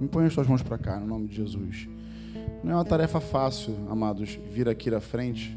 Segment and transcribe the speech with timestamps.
[0.00, 1.88] Me põe as tuas mãos para cá, no nome de Jesus.
[2.62, 5.56] Não é uma tarefa fácil, amados, vir aqui à frente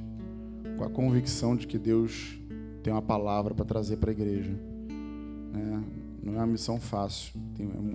[0.77, 2.37] com a convicção de que Deus
[2.83, 4.51] tem uma palavra para trazer para a igreja.
[5.51, 5.83] Né?
[6.21, 7.33] Não é uma missão fácil.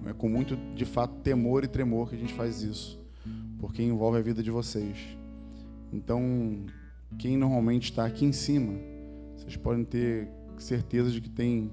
[0.07, 2.99] É com muito, de fato, temor e tremor que a gente faz isso,
[3.61, 4.97] porque envolve a vida de vocês.
[5.93, 6.65] Então,
[7.19, 8.75] quem normalmente está aqui em cima,
[9.37, 10.29] vocês podem ter
[10.59, 11.71] certeza de que tem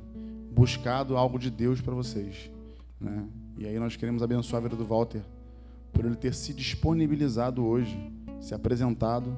[0.52, 2.52] buscado algo de Deus para vocês.
[3.00, 3.26] Né?
[3.60, 5.20] E aí nós queremos abençoar a vida do Walter
[5.92, 8.00] por ele ter se disponibilizado hoje,
[8.40, 9.36] se apresentado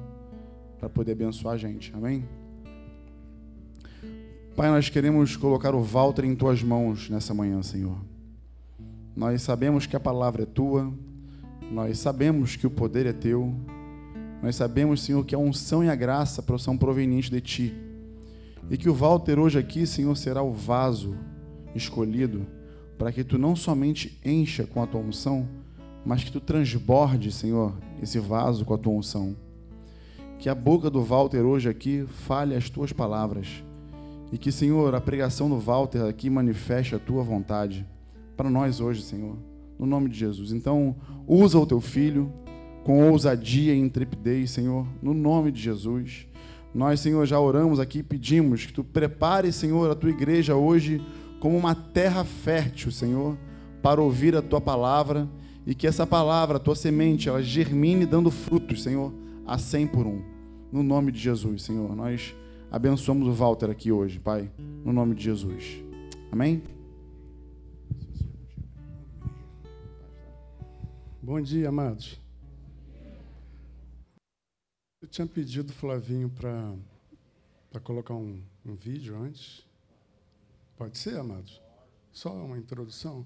[0.78, 1.92] para poder abençoar a gente.
[1.92, 2.24] Amém?
[4.54, 7.96] Pai, nós queremos colocar o Walter em tuas mãos nessa manhã, Senhor.
[9.16, 10.94] Nós sabemos que a palavra é tua,
[11.72, 13.52] nós sabemos que o poder é teu,
[14.40, 17.74] nós sabemos, Senhor, que a unção e a graça são provenientes de ti.
[18.70, 21.16] E que o Walter hoje aqui, Senhor, será o vaso
[21.74, 22.46] escolhido
[23.02, 25.48] para que tu não somente encha com a tua unção,
[26.06, 29.34] mas que tu transborde, Senhor, esse vaso com a tua unção.
[30.38, 33.64] Que a boca do Walter hoje aqui fale as tuas palavras.
[34.30, 37.84] E que, Senhor, a pregação do Walter aqui manifeste a tua vontade
[38.36, 39.36] para nós hoje, Senhor,
[39.76, 40.52] no nome de Jesus.
[40.52, 40.94] Então,
[41.26, 42.32] usa o teu filho
[42.84, 46.28] com ousadia e intrepidez, Senhor, no nome de Jesus.
[46.72, 51.02] Nós, Senhor, já oramos aqui e pedimos que tu prepare, Senhor, a tua igreja hoje
[51.42, 53.36] como uma terra fértil, Senhor,
[53.82, 55.28] para ouvir a tua palavra
[55.66, 59.12] e que essa palavra, a tua semente, ela germine dando frutos, Senhor,
[59.44, 60.22] a cem por um.
[60.70, 62.32] No nome de Jesus, Senhor, nós
[62.70, 65.82] abençoamos o Walter aqui hoje, Pai, no nome de Jesus.
[66.30, 66.62] Amém?
[71.20, 72.20] Bom dia, amados.
[75.00, 79.71] Eu tinha pedido Flavinho para colocar um, um vídeo antes.
[80.82, 81.62] Pode ser, amados?
[82.10, 83.24] Só uma introdução.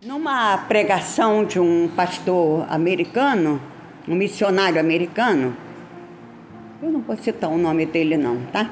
[0.00, 3.60] Numa pregação de um pastor americano,
[4.06, 5.56] um missionário americano,
[6.80, 8.70] eu não vou citar o nome dele não, tá?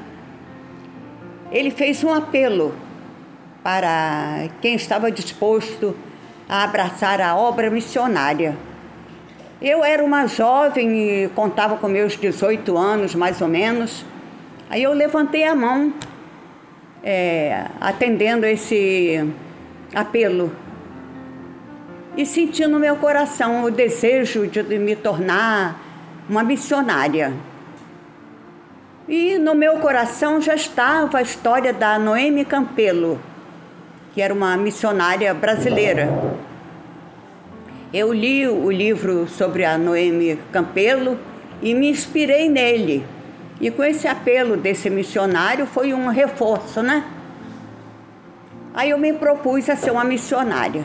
[1.51, 2.73] Ele fez um apelo
[3.65, 5.93] para quem estava disposto
[6.49, 8.57] a abraçar a obra missionária.
[9.61, 14.05] Eu era uma jovem e contava com meus 18 anos, mais ou menos.
[14.71, 15.93] Aí eu levantei a mão,
[17.07, 19.25] é, atendendo esse
[19.95, 20.51] apelo
[22.17, 25.81] e senti no meu coração o desejo de me tornar
[26.29, 27.33] uma missionária.
[29.09, 33.21] E no meu coração já estava a história da Noemi Campelo,
[34.13, 36.11] que era uma missionária brasileira.
[37.95, 41.17] Eu li o livro sobre a Noemi Campelo
[41.63, 43.05] e me inspirei nele.
[43.61, 47.05] E com esse apelo desse missionário foi um reforço, né?
[48.75, 50.85] Aí eu me propus a ser uma missionária.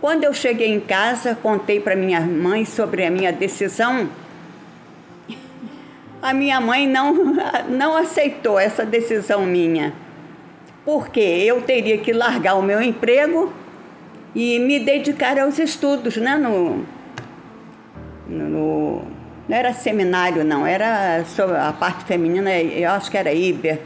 [0.00, 4.08] Quando eu cheguei em casa, contei para minha mãe sobre a minha decisão.
[6.22, 7.34] A minha mãe não,
[7.68, 9.92] não aceitou essa decisão minha,
[10.84, 13.52] porque eu teria que largar o meu emprego
[14.34, 16.36] e me dedicar aos estudos, né?
[16.36, 16.84] No,
[18.28, 19.02] no,
[19.48, 23.80] não era seminário, não, era sobre a parte feminina, eu acho que era Iber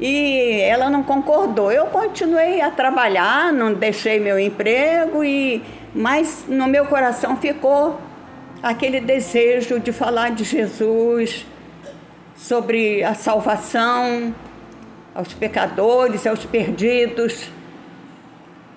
[0.00, 1.70] e ela não concordou.
[1.70, 5.62] Eu continuei a trabalhar, não deixei meu emprego e
[5.94, 8.00] mas no meu coração ficou
[8.62, 11.46] aquele desejo de falar de Jesus,
[12.34, 14.34] sobre a salvação
[15.14, 17.48] aos pecadores, aos perdidos.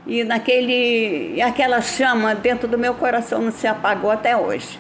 [0.06, 4.80] E naquele aquela chama dentro do meu coração não se apagou até hoje.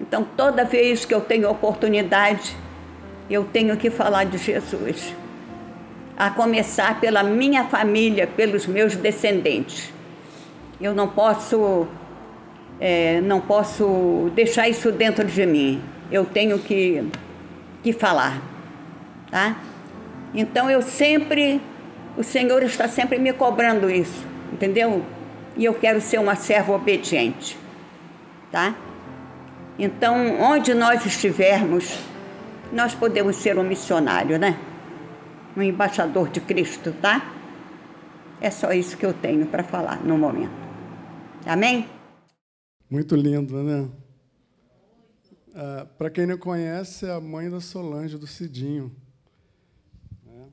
[0.00, 2.56] Então, toda vez que eu tenho oportunidade,
[3.28, 5.14] eu tenho que falar de Jesus.
[6.16, 9.92] A começar pela minha família, pelos meus descendentes.
[10.80, 11.86] Eu não posso,
[12.80, 15.82] é, não posso deixar isso dentro de mim.
[16.10, 17.04] Eu tenho que,
[17.82, 18.40] que falar,
[19.30, 19.56] tá?
[20.34, 21.60] Então eu sempre,
[22.16, 25.04] o Senhor está sempre me cobrando isso, entendeu?
[25.56, 27.58] E eu quero ser uma serva obediente,
[28.50, 28.74] tá?
[29.78, 31.98] Então, onde nós estivermos,
[32.72, 34.58] nós podemos ser um missionário, né?
[35.56, 37.34] Um embaixador de Cristo, tá?
[38.40, 40.52] É só isso que eu tenho para falar no momento.
[41.46, 41.88] Amém?
[42.90, 43.88] Muito lindo, né?
[45.54, 48.94] Ah, para quem não conhece, é a mãe da Solange, do Cidinho.
[50.24, 50.48] Né?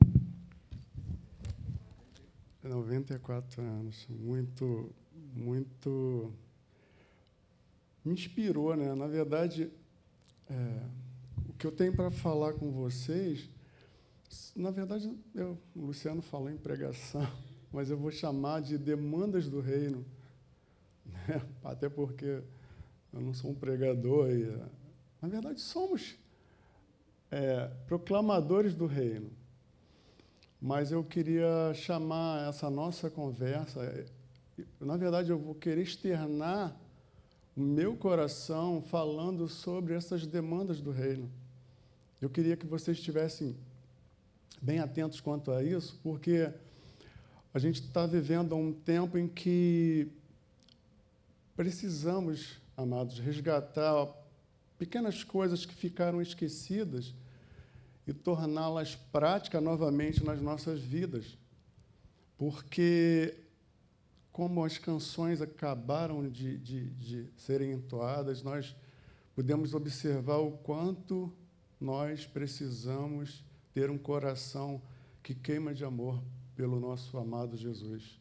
[2.64, 4.06] 94 anos.
[4.08, 4.90] Muito,
[5.34, 6.32] muito.
[8.06, 8.94] Me inspirou, né?
[8.94, 9.70] Na verdade.
[10.48, 11.06] É
[11.58, 13.48] que eu tenho para falar com vocês,
[14.54, 17.26] na verdade, eu, o Luciano falou em pregação,
[17.72, 20.04] mas eu vou chamar de demandas do reino.
[21.28, 21.40] Né?
[21.62, 22.42] Até porque
[23.12, 24.28] eu não sou um pregador.
[24.28, 24.44] E,
[25.22, 26.16] na verdade, somos
[27.30, 29.30] é, proclamadores do reino.
[30.60, 34.04] Mas eu queria chamar essa nossa conversa.
[34.80, 36.76] Na verdade, eu vou querer externar
[37.56, 41.30] o meu coração falando sobre essas demandas do reino.
[42.20, 43.56] Eu queria que vocês estivessem
[44.60, 46.52] bem atentos quanto a isso, porque
[47.54, 50.08] a gente está vivendo um tempo em que
[51.56, 54.06] precisamos, amados, resgatar
[54.78, 57.14] pequenas coisas que ficaram esquecidas
[58.06, 61.38] e torná-las práticas novamente nas nossas vidas.
[62.36, 63.34] Porque,
[64.36, 68.76] como as canções acabaram de, de, de serem entoadas, nós
[69.34, 71.32] podemos observar o quanto
[71.80, 73.42] nós precisamos
[73.72, 74.82] ter um coração
[75.22, 76.22] que queima de amor
[76.54, 78.20] pelo nosso amado Jesus.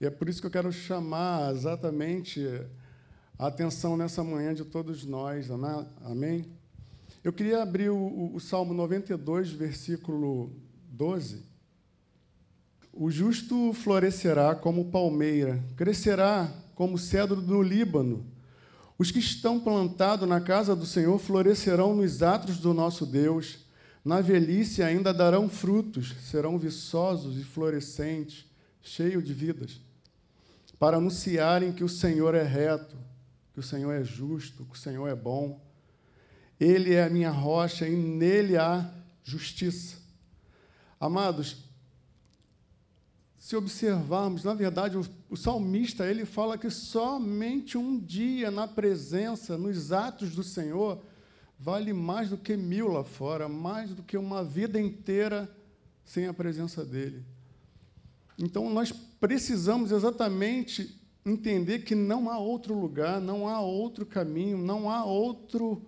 [0.00, 2.46] E é por isso que eu quero chamar exatamente
[3.36, 5.50] a atenção nessa manhã de todos nós,
[6.00, 6.46] amém?
[7.24, 10.52] Eu queria abrir o, o Salmo 92, versículo
[10.92, 11.49] 12.
[12.92, 18.26] O justo florescerá como palmeira, crescerá como cedro do Líbano.
[18.98, 23.66] Os que estão plantados na casa do Senhor florescerão nos atos do nosso Deus.
[24.04, 28.46] Na velhice ainda darão frutos, serão viçosos e florescentes,
[28.82, 29.80] cheios de vidas,
[30.78, 32.96] para anunciarem que o Senhor é reto,
[33.52, 35.60] que o Senhor é justo, que o Senhor é bom
[36.60, 38.92] ele é a minha rocha e nele há
[39.24, 39.96] justiça.
[41.00, 41.56] Amados,
[43.50, 49.58] se observarmos, na verdade, o, o, salmista ele fala que somente um dia na presença,
[49.58, 51.02] nos atos do Senhor,
[51.58, 55.52] vale mais do que mil lá fora, mais do que uma vida inteira
[56.04, 57.24] sem a presença dele.
[58.38, 64.88] Então, nós precisamos exatamente entender que não há outro lugar, não há outro caminho, não
[64.88, 65.84] há outro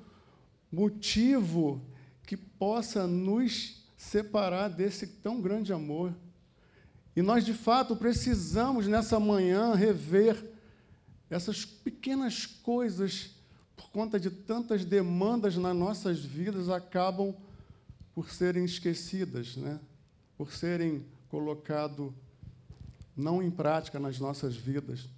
[0.68, 1.80] motivo
[2.26, 6.12] que possa nos separar desse tão grande amor.
[7.14, 10.50] E nós, de fato, precisamos nessa manhã rever
[11.28, 13.30] essas pequenas coisas,
[13.76, 17.34] por conta de tantas demandas nas nossas vidas, acabam
[18.14, 19.80] por serem esquecidas, né?
[20.36, 22.14] por serem colocado
[23.16, 25.08] não em prática nas nossas vidas.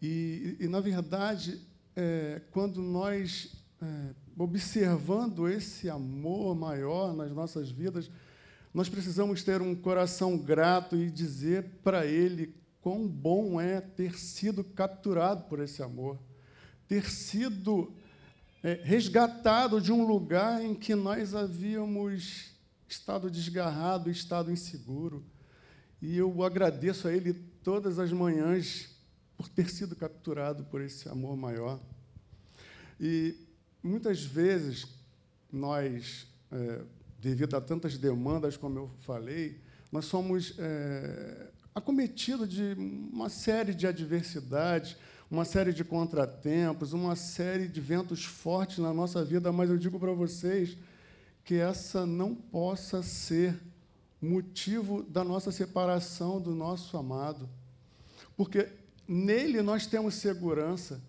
[0.00, 1.60] E, e na verdade,
[1.96, 8.10] é, quando nós é, observando esse amor maior nas nossas vidas,
[8.74, 14.64] nós precisamos ter um coração grato e dizer para Ele quão bom é ter sido
[14.64, 16.18] capturado por esse amor,
[16.88, 17.94] ter sido
[18.64, 22.50] é, resgatado de um lugar em que nós havíamos
[22.88, 25.24] estado desgarrado, estado inseguro.
[26.02, 27.32] E eu agradeço a Ele
[27.62, 28.90] todas as manhãs
[29.36, 31.80] por ter sido capturado por esse amor maior.
[33.00, 33.36] E
[33.82, 34.86] muitas vezes
[35.50, 36.82] nós, é,
[37.24, 39.58] devido a tantas demandas, como eu falei,
[39.90, 44.94] nós somos é, acometidos de uma série de adversidades,
[45.30, 49.98] uma série de contratempos, uma série de ventos fortes na nossa vida, mas eu digo
[49.98, 50.76] para vocês
[51.42, 53.58] que essa não possa ser
[54.20, 57.48] motivo da nossa separação do nosso amado.
[58.36, 58.68] Porque
[59.08, 61.00] nele nós temos segurança,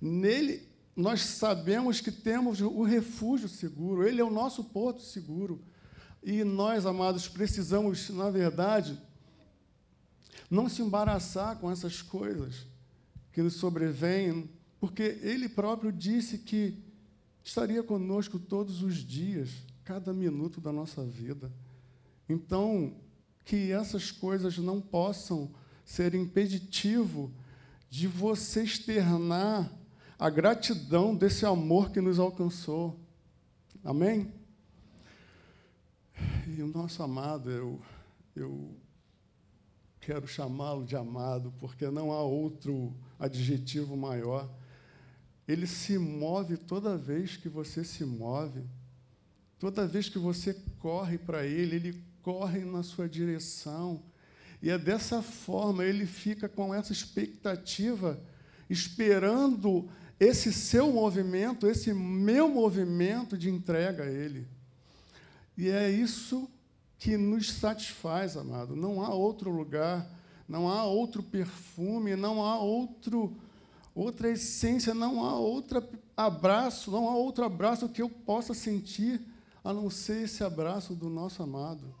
[0.00, 5.60] nele nós sabemos que temos o refúgio seguro, ele é o nosso porto seguro.
[6.22, 8.98] E nós, amados, precisamos, na verdade,
[10.50, 12.66] não se embaraçar com essas coisas
[13.32, 14.48] que nos sobrevêm,
[14.78, 16.82] porque ele próprio disse que
[17.42, 19.50] estaria conosco todos os dias,
[19.84, 21.52] cada minuto da nossa vida.
[22.28, 22.96] Então,
[23.44, 25.52] que essas coisas não possam
[25.84, 27.30] ser impeditivo
[27.90, 29.70] de você externar
[30.18, 32.98] a gratidão desse amor que nos alcançou.
[33.82, 34.32] Amém?
[36.46, 37.80] E o nosso amado, eu,
[38.36, 38.74] eu
[40.00, 44.48] quero chamá-lo de amado, porque não há outro adjetivo maior.
[45.46, 48.64] Ele se move toda vez que você se move,
[49.58, 54.02] toda vez que você corre para Ele, Ele corre na sua direção.
[54.62, 58.18] E é dessa forma, ele fica com essa expectativa,
[58.70, 64.46] esperando esse seu movimento, esse meu movimento de entrega a Ele.
[65.56, 66.48] E é isso
[66.98, 68.74] que nos satisfaz, amado.
[68.74, 70.08] Não há outro lugar,
[70.48, 73.36] não há outro perfume, não há outro
[73.94, 75.80] outra essência, não há outro
[76.16, 79.20] abraço, não há outro abraço que eu possa sentir
[79.62, 81.94] a não ser esse abraço do nosso amado.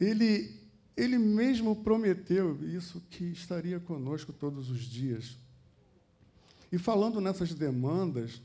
[0.00, 0.57] ele,
[0.98, 5.38] ele mesmo prometeu isso que estaria conosco todos os dias.
[6.72, 8.42] E falando nessas demandas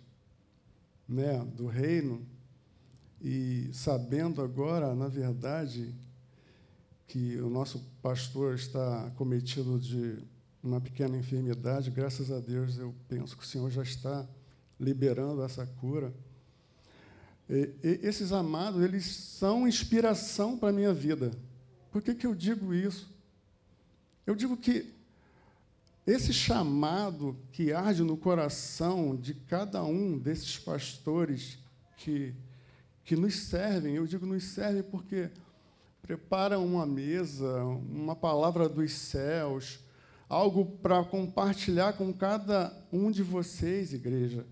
[1.10, 2.26] né, do reino,
[3.20, 5.96] e sabendo agora, na verdade,
[7.08, 10.20] que o nosso pastor está cometido de
[10.62, 14.28] uma pequena enfermidade, graças a Deus eu penso que o Senhor já está
[14.80, 16.14] liberando essa cura.
[17.50, 21.32] E, e, esses amados, eles são inspiração para a minha vida.
[21.94, 23.08] Por que, que eu digo isso?
[24.26, 24.92] Eu digo que
[26.08, 31.60] esse chamado que arde no coração de cada um desses pastores
[31.98, 32.34] que,
[33.06, 35.30] que nos servem, eu digo nos servem porque
[36.02, 39.80] preparam uma mesa, uma palavra dos céus,
[40.28, 44.48] algo para compartilhar com cada um de vocês, igreja.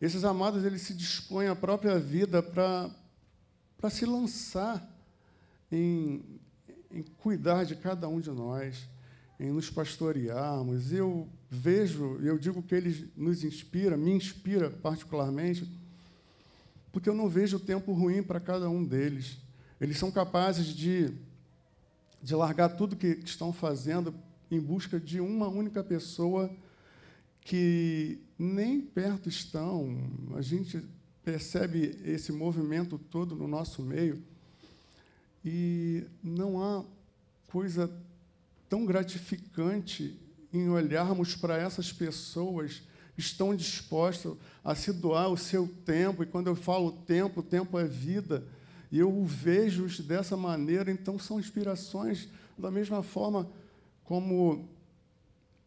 [0.00, 2.90] Esses amados, eles se dispõem a própria vida para
[3.88, 4.84] se lançar
[5.70, 6.40] em,
[6.92, 8.88] em cuidar de cada um de nós,
[9.38, 10.92] em nos pastorearmos.
[10.92, 15.68] Eu vejo, eu digo que eles nos inspira, me inspira particularmente,
[16.92, 19.38] porque eu não vejo tempo ruim para cada um deles.
[19.80, 21.12] Eles são capazes de,
[22.22, 24.14] de largar tudo que estão fazendo
[24.50, 26.50] em busca de uma única pessoa
[27.40, 29.96] que nem perto estão.
[30.36, 30.84] A gente
[31.24, 34.22] percebe esse movimento todo no nosso meio
[35.44, 36.84] e não há
[37.48, 37.90] coisa
[38.68, 40.18] tão gratificante
[40.52, 42.82] em olharmos para essas pessoas
[43.14, 44.34] que estão dispostas
[44.64, 48.46] a se doar o seu tempo, e quando eu falo tempo, o tempo é vida.
[48.90, 53.50] E eu vejo-os dessa maneira, então são inspirações da mesma forma
[54.04, 54.68] como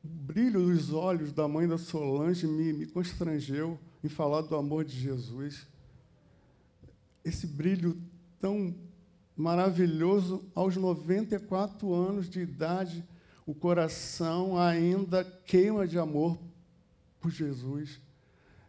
[0.03, 4.85] o brilho dos olhos da mãe da Solange me, me constrangeu em falar do amor
[4.85, 5.65] de Jesus.
[7.23, 7.99] Esse brilho
[8.39, 8.73] tão
[9.35, 13.03] maravilhoso, aos 94 anos de idade,
[13.45, 16.37] o coração ainda queima de amor
[17.19, 17.99] por Jesus.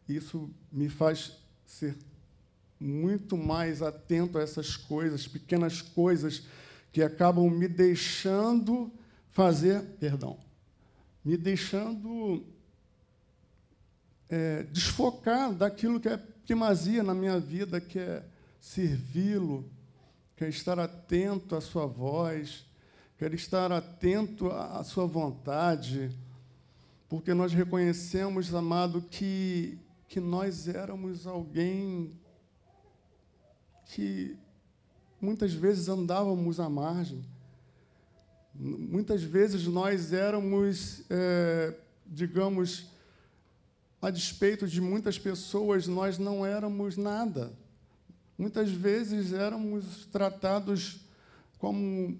[0.09, 1.97] Isso me faz ser
[2.79, 6.43] muito mais atento a essas coisas, pequenas coisas
[6.93, 8.93] que acabam me deixando
[9.31, 10.39] fazer, perdão,
[11.25, 12.45] me deixando
[14.29, 18.25] é, desfocar daquilo que é primazia na minha vida, que é
[18.61, 19.69] servi-lo,
[20.37, 22.67] que é estar atento à sua voz,
[23.17, 26.15] quer estar atento à sua vontade,
[27.09, 32.13] porque nós reconhecemos, amado, que, que nós éramos alguém
[33.87, 34.37] que
[35.21, 37.25] muitas vezes andávamos à margem.
[38.55, 41.75] Muitas vezes nós éramos, é,
[42.07, 42.91] digamos,
[44.03, 47.53] a despeito de muitas pessoas, nós não éramos nada.
[48.39, 51.01] Muitas vezes éramos tratados
[51.59, 52.19] como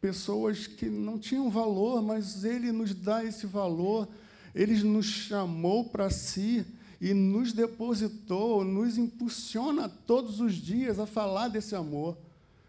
[0.00, 4.08] pessoas que não tinham valor, mas Ele nos dá esse valor,
[4.54, 6.64] Ele nos chamou para si
[7.00, 12.16] e nos depositou, nos impulsiona todos os dias a falar desse amor.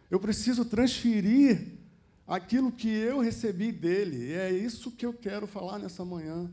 [0.10, 1.68] Eu preciso transferir
[2.28, 6.52] aquilo que eu recebi dele, e é isso que eu quero falar nessa manhã.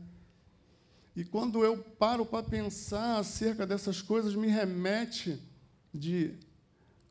[1.15, 5.37] E quando eu paro para pensar acerca dessas coisas, me remete
[5.93, 6.33] de,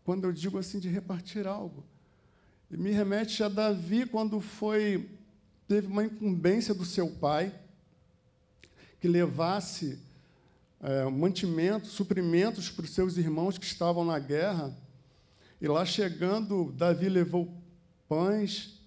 [0.04, 1.84] quando eu digo assim, de repartir algo.
[2.70, 5.08] E me remete a Davi quando foi,
[5.66, 7.54] teve uma incumbência do seu pai,
[9.00, 9.98] que levasse
[10.80, 14.76] é, mantimentos, suprimentos para os seus irmãos que estavam na guerra.
[15.60, 17.52] E lá chegando, Davi levou
[18.08, 18.80] pães,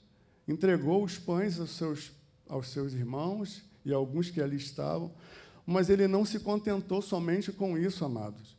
[0.48, 2.12] entregou os pães aos seus,
[2.48, 5.12] aos seus irmãos e alguns que ali estavam,
[5.66, 8.56] mas ele não se contentou somente com isso, amados.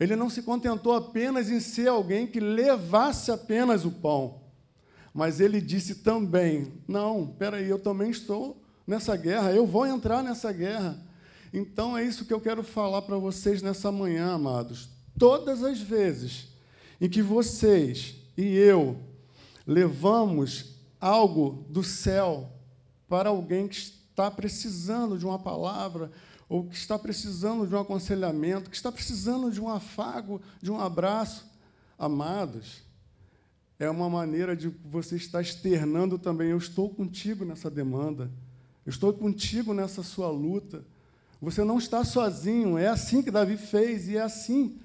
[0.00, 4.40] Ele não se contentou apenas em ser alguém que levasse apenas o pão,
[5.12, 10.50] mas ele disse também: Não, peraí, eu também estou nessa guerra, eu vou entrar nessa
[10.50, 10.98] guerra.
[11.52, 14.88] Então é isso que eu quero falar para vocês nessa manhã, amados.
[15.18, 16.48] Todas as vezes
[16.98, 18.96] em que vocês e eu
[19.66, 22.50] levamos algo do céu
[23.08, 26.10] para alguém que está precisando de uma palavra,
[26.50, 30.80] ou que está precisando de um aconselhamento, que está precisando de um afago, de um
[30.80, 31.48] abraço,
[31.96, 32.82] amados,
[33.78, 38.28] é uma maneira de você estar externando também: eu estou contigo nessa demanda,
[38.84, 40.84] eu estou contigo nessa sua luta.
[41.40, 42.76] Você não está sozinho.
[42.76, 44.76] É assim que Davi fez e é assim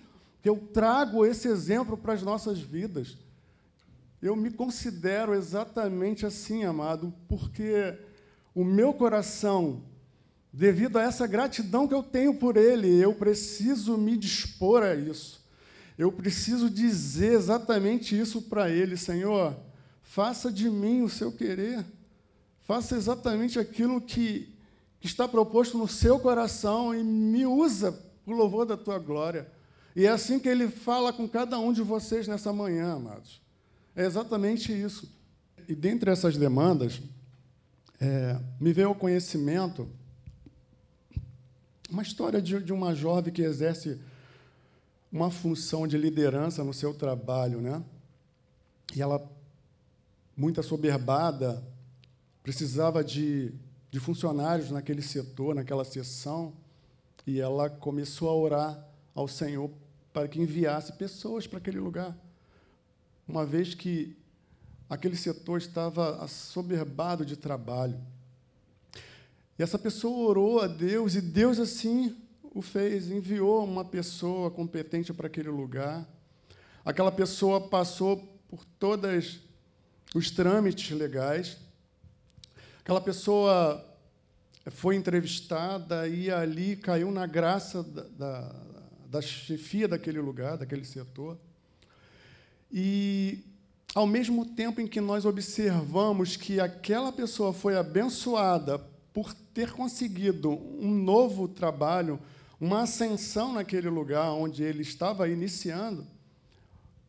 [0.44, 3.18] que eu trago esse exemplo para as nossas vidas.
[4.22, 7.98] Eu me considero exatamente assim, amado, porque
[8.54, 9.82] o meu coração,
[10.56, 15.44] devido a essa gratidão que eu tenho por Ele, eu preciso me dispor a isso.
[15.98, 19.56] Eu preciso dizer exatamente isso para Ele, Senhor.
[20.02, 21.86] faça de mim o seu querer.
[22.62, 24.56] Faça exatamente aquilo que,
[25.02, 27.92] que está proposto no seu coração e me usa
[28.24, 29.52] para o louvor da tua glória.
[29.94, 33.42] E é assim que ele fala com cada um de vocês nessa manhã, amados.
[33.94, 35.14] É exatamente isso.
[35.68, 37.02] E dentre essas demandas,
[38.00, 39.88] é, me veio ao conhecimento
[41.96, 43.98] uma história de, de uma jovem que exerce
[45.10, 47.82] uma função de liderança no seu trabalho, né?
[48.94, 49.26] E ela,
[50.36, 51.64] muito assoberbada,
[52.44, 53.54] precisava de,
[53.90, 56.52] de funcionários naquele setor, naquela sessão,
[57.26, 58.86] e ela começou a orar
[59.16, 59.72] ao Senhor
[60.12, 62.14] para que enviasse pessoas para aquele lugar.
[63.26, 64.18] Uma vez que
[64.90, 67.98] aquele setor estava assoberbado de trabalho.
[69.58, 72.16] E essa pessoa orou a Deus, e Deus assim
[72.54, 76.08] o fez, enviou uma pessoa competente para aquele lugar.
[76.84, 79.40] Aquela pessoa passou por todos
[80.14, 81.58] os trâmites legais,
[82.86, 83.84] Aquela pessoa
[84.68, 88.56] foi entrevistada e ali caiu na graça da, da,
[89.10, 91.36] da chefia daquele lugar, daquele setor.
[92.72, 93.40] E,
[93.96, 98.78] ao mesmo tempo em que nós observamos que aquela pessoa foi abençoada
[99.16, 102.20] por ter conseguido um novo trabalho,
[102.60, 106.06] uma ascensão naquele lugar onde ele estava iniciando,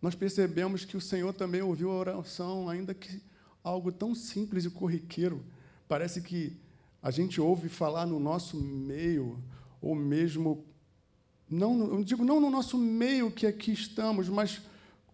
[0.00, 3.20] nós percebemos que o Senhor também ouviu a oração, ainda que
[3.60, 5.44] algo tão simples e corriqueiro.
[5.88, 6.56] Parece que
[7.02, 9.42] a gente ouve falar no nosso meio,
[9.82, 10.64] ou mesmo,
[11.50, 14.60] não, eu digo não no nosso meio que aqui estamos, mas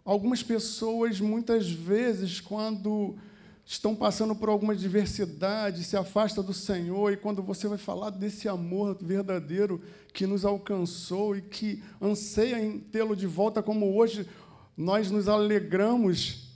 [0.04, 3.16] algumas pessoas, muitas vezes, quando
[3.64, 8.48] estão passando por alguma diversidade, se afasta do Senhor, e quando você vai falar desse
[8.48, 9.80] amor verdadeiro
[10.12, 14.28] que nos alcançou e que anseia em tê-lo de volta, como hoje
[14.76, 16.50] nós nos alegramos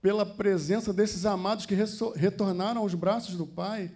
[0.00, 1.74] pela presença desses amados que
[2.14, 3.92] retornaram aos braços do Pai.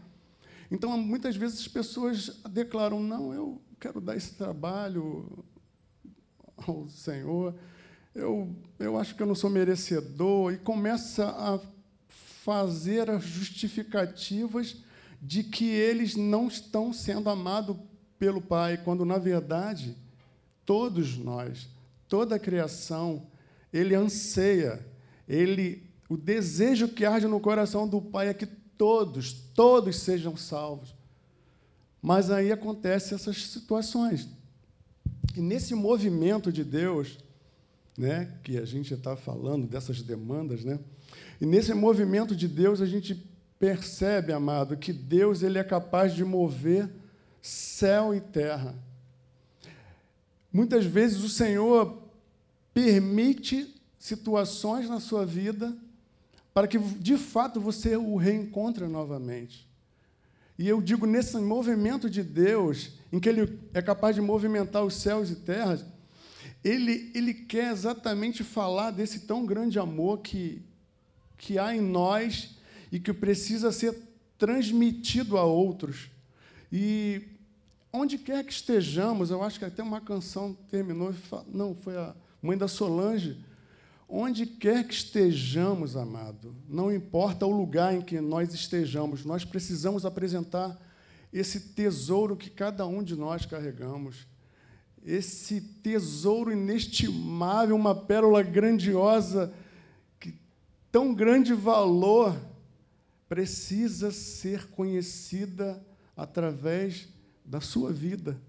[0.70, 5.44] Então, muitas vezes as pessoas declaram: não, eu quero dar esse trabalho
[6.56, 7.54] ao Senhor,
[8.14, 11.58] eu, eu acho que eu não sou merecedor, e começa a
[12.44, 14.76] fazer as justificativas
[15.20, 17.74] de que eles não estão sendo amados
[18.18, 19.96] pelo Pai, quando, na verdade,
[20.66, 21.66] todos nós,
[22.06, 23.26] toda a criação,
[23.72, 24.86] ele anseia,
[25.26, 30.94] ele o desejo que arde no coração do Pai é que todos, todos sejam salvos.
[32.02, 34.28] Mas aí acontecem essas situações.
[35.34, 37.18] E nesse movimento de Deus,
[37.96, 40.78] né, que a gente está falando dessas demandas, né?
[41.40, 43.14] E nesse movimento de Deus a gente
[43.58, 46.88] percebe, amado, que Deus ele é capaz de mover
[47.40, 48.74] céu e terra.
[50.52, 52.02] Muitas vezes o Senhor
[52.72, 55.76] permite situações na sua vida
[56.52, 59.68] para que de fato você o reencontre novamente.
[60.56, 64.94] E eu digo nesse movimento de Deus, em que Ele é capaz de movimentar os
[64.94, 65.84] céus e terras,
[66.62, 70.62] Ele, ele quer exatamente falar desse tão grande amor que,
[71.36, 72.56] que há em nós
[72.90, 73.96] e que precisa ser
[74.38, 76.10] transmitido a outros.
[76.72, 77.22] E
[77.92, 81.14] onde quer que estejamos, eu acho que até uma canção terminou,
[81.48, 83.38] não, foi a mãe da Solange,
[84.08, 90.04] Onde quer que estejamos, amado, não importa o lugar em que nós estejamos, nós precisamos
[90.04, 90.78] apresentar
[91.32, 94.26] esse tesouro que cada um de nós carregamos.
[95.04, 99.52] Esse tesouro inestimável, uma pérola grandiosa,
[100.94, 102.40] tão grande valor,
[103.28, 105.84] precisa ser conhecida
[106.16, 107.08] através
[107.44, 108.40] da sua vida,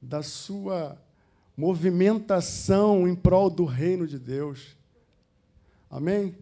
[0.00, 0.96] da sua
[1.54, 4.74] movimentação em prol do reino de Deus.
[5.90, 6.34] Amém?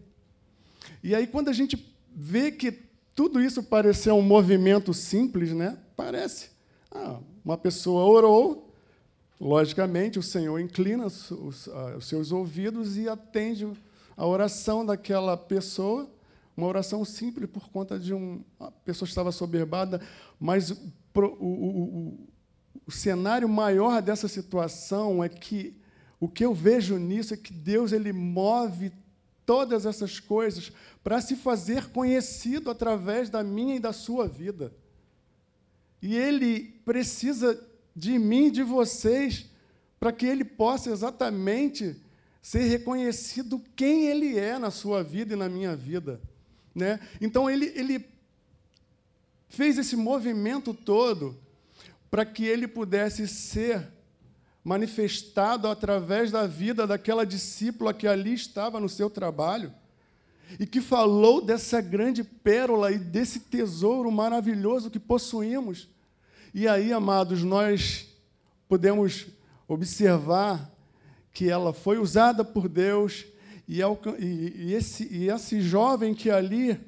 [1.03, 2.71] E aí, quando a gente vê que
[3.13, 5.77] tudo isso pareceu um movimento simples, né?
[5.93, 6.51] Parece.
[6.89, 8.73] Ah, uma pessoa orou,
[9.37, 13.67] logicamente, o Senhor inclina os, ah, os seus ouvidos e atende
[14.15, 16.09] a oração daquela pessoa,
[16.55, 20.01] uma oração simples por conta de um, uma pessoa estava soberbada,
[20.39, 20.77] mas o,
[21.39, 22.29] o,
[22.85, 25.75] o cenário maior dessa situação é que
[26.19, 28.91] o que eu vejo nisso é que Deus ele move
[29.45, 30.71] todas essas coisas
[31.03, 34.71] para se fazer conhecido através da minha e da sua vida.
[36.01, 37.59] E ele precisa
[37.95, 39.49] de mim de vocês
[39.99, 41.99] para que ele possa exatamente
[42.41, 46.19] ser reconhecido quem ele é na sua vida e na minha vida.
[46.73, 46.99] Né?
[47.19, 48.05] Então, ele, ele
[49.47, 51.37] fez esse movimento todo
[52.09, 53.87] para que ele pudesse ser
[54.63, 59.73] manifestado através da vida daquela discípula que ali estava no seu trabalho.
[60.59, 65.87] e que falou dessa grande pérola e desse tesouro maravilhoso que possuímos.
[66.53, 68.09] E aí, amados, nós
[68.67, 69.27] podemos
[69.65, 70.69] observar
[71.33, 73.25] que ela foi usada por Deus
[73.67, 76.79] e, e, esse, e esse jovem que ali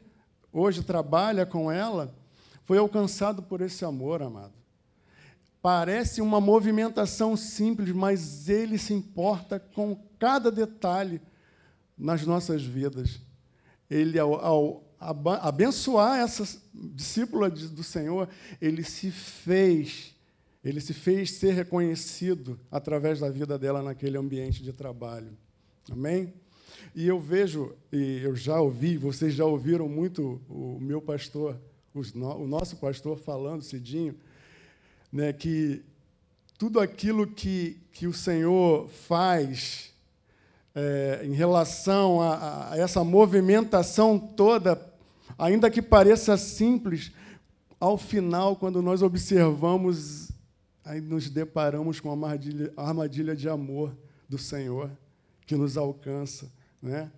[0.52, 2.14] hoje trabalha com ela
[2.66, 4.54] foi alcançado por esse amor, amado.
[5.62, 11.22] Parece uma movimentação simples, mas ele se importa com cada detalhe
[11.98, 13.22] nas nossas vidas.
[13.90, 14.84] Ele, ao, ao
[15.42, 18.28] abençoar essa discípula do Senhor,
[18.62, 20.13] ele se fez,
[20.64, 25.38] ele se fez ser reconhecido através da vida dela naquele ambiente de trabalho.
[25.92, 26.34] Amém?
[26.96, 31.60] E eu vejo, e eu já ouvi, vocês já ouviram muito o meu pastor,
[31.94, 34.16] o nosso pastor falando, Cidinho,
[35.12, 35.84] né, que
[36.58, 39.94] tudo aquilo que, que o Senhor faz
[40.74, 44.80] é, em relação a, a, essa movimentação toda,
[45.38, 47.12] ainda que pareça simples,
[47.80, 50.23] ao final, quando nós observamos,
[50.84, 53.96] aí nos deparamos com a armadilha, a armadilha de amor
[54.28, 54.92] do Senhor
[55.46, 57.12] que nos alcança, né?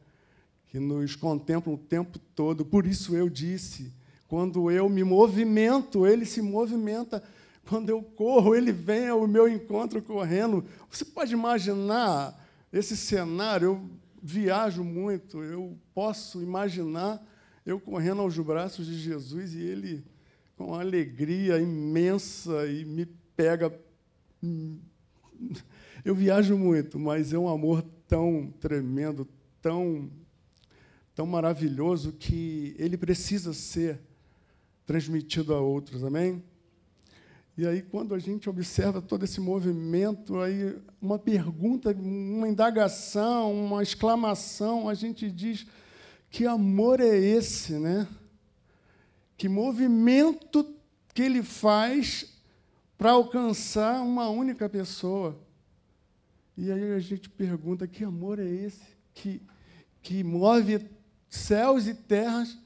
[0.67, 2.65] que nos contempla o tempo todo.
[2.65, 3.93] Por isso eu disse
[4.28, 7.23] quando eu me movimento, ele se movimenta.
[7.67, 10.65] Quando eu corro, ele vem ao meu encontro correndo.
[10.89, 13.67] Você pode imaginar esse cenário?
[13.67, 13.89] Eu
[14.21, 17.23] viajo muito, eu posso imaginar
[17.65, 20.06] eu correndo aos braços de Jesus e ele
[20.56, 23.78] com alegria imensa e me pega.
[26.04, 29.28] Eu viajo muito, mas é um amor tão tremendo,
[29.62, 30.10] tão,
[31.13, 34.00] tão maravilhoso que ele precisa ser
[34.86, 36.43] transmitido a outros, amém?
[37.58, 43.82] E aí, quando a gente observa todo esse movimento, aí uma pergunta, uma indagação, uma
[43.82, 45.65] exclamação, a gente diz:
[46.30, 48.08] que amor é esse, né?
[49.38, 50.69] Que movimento
[51.13, 52.35] que ele faz
[52.97, 55.38] para alcançar uma única pessoa?
[56.58, 59.41] E aí a gente pergunta: que amor é esse que,
[60.01, 60.88] que move
[61.29, 62.58] céus e terras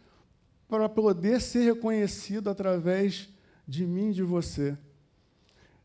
[0.68, 3.30] para poder ser reconhecido através
[3.68, 4.78] de mim e de você.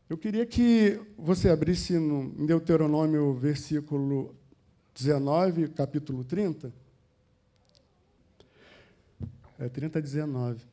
[0.07, 4.35] Eu queria que você abrisse no, em Deuteronômio, versículo
[4.93, 6.71] 19, capítulo 30.
[9.57, 10.63] É 30 19.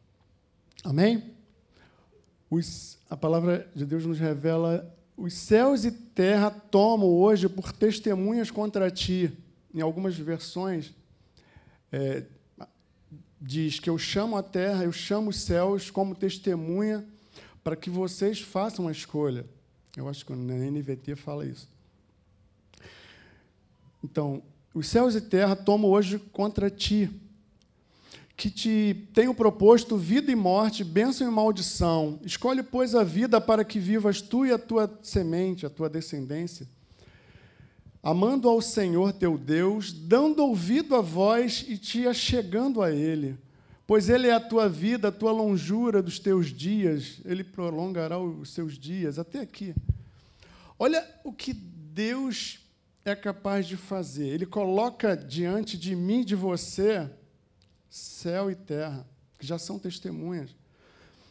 [0.85, 1.32] Amém?
[2.55, 8.51] Os, a palavra de Deus nos revela: os céus e terra tomam hoje por testemunhas
[8.51, 9.33] contra ti.
[9.75, 10.93] Em algumas versões,
[11.91, 12.25] é,
[13.41, 17.03] diz que eu chamo a terra, eu chamo os céus como testemunha
[17.65, 19.47] para que vocês façam a escolha.
[19.97, 21.67] Eu acho que na NVT fala isso.
[24.05, 24.43] Então,
[24.75, 27.09] os céus e terra tomam hoje contra ti,
[28.42, 32.18] que te tenho proposto vida e morte, bênção e maldição.
[32.24, 36.66] Escolhe, pois, a vida para que vivas tu e a tua semente, a tua descendência
[38.02, 43.38] amando ao Senhor teu Deus, dando ouvido à voz e te achegando a Ele.
[43.87, 48.50] Pois Ele é a tua vida, a tua longura dos teus dias, Ele prolongará os
[48.50, 49.72] seus dias até aqui.
[50.76, 52.59] Olha o que Deus
[53.05, 54.26] é capaz de fazer.
[54.26, 57.09] Ele coloca diante de mim de você
[57.92, 59.07] céu e terra,
[59.38, 60.57] que já são testemunhas.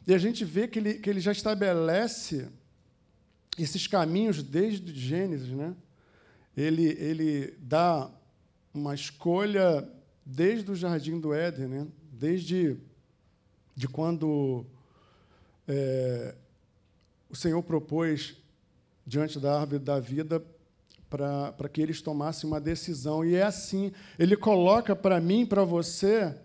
[0.05, 2.47] E a gente vê que ele, que ele já estabelece
[3.57, 5.75] esses caminhos desde Gênesis, né?
[6.55, 8.11] ele, ele dá
[8.71, 9.89] uma escolha
[10.23, 11.87] desde o jardim do Éden, né?
[12.11, 12.77] desde
[13.75, 14.63] de quando
[15.67, 16.35] é,
[17.27, 18.35] o Senhor propôs
[19.03, 20.45] diante da árvore da vida
[21.09, 23.25] para que eles tomassem uma decisão.
[23.25, 26.37] E é assim, ele coloca para mim, para você,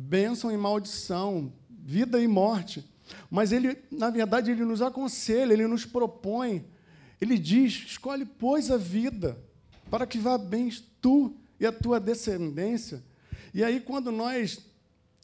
[0.00, 2.88] bênção e maldição, vida e morte.
[3.30, 6.64] Mas ele, na verdade, ele nos aconselha, ele nos propõe
[7.20, 9.38] ele diz: escolhe, pois, a vida,
[9.90, 13.02] para que vá bem tu e a tua descendência.
[13.52, 14.60] E aí, quando nós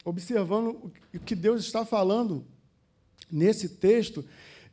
[0.05, 0.77] observamos
[1.15, 2.45] o que Deus está falando
[3.31, 4.25] nesse texto,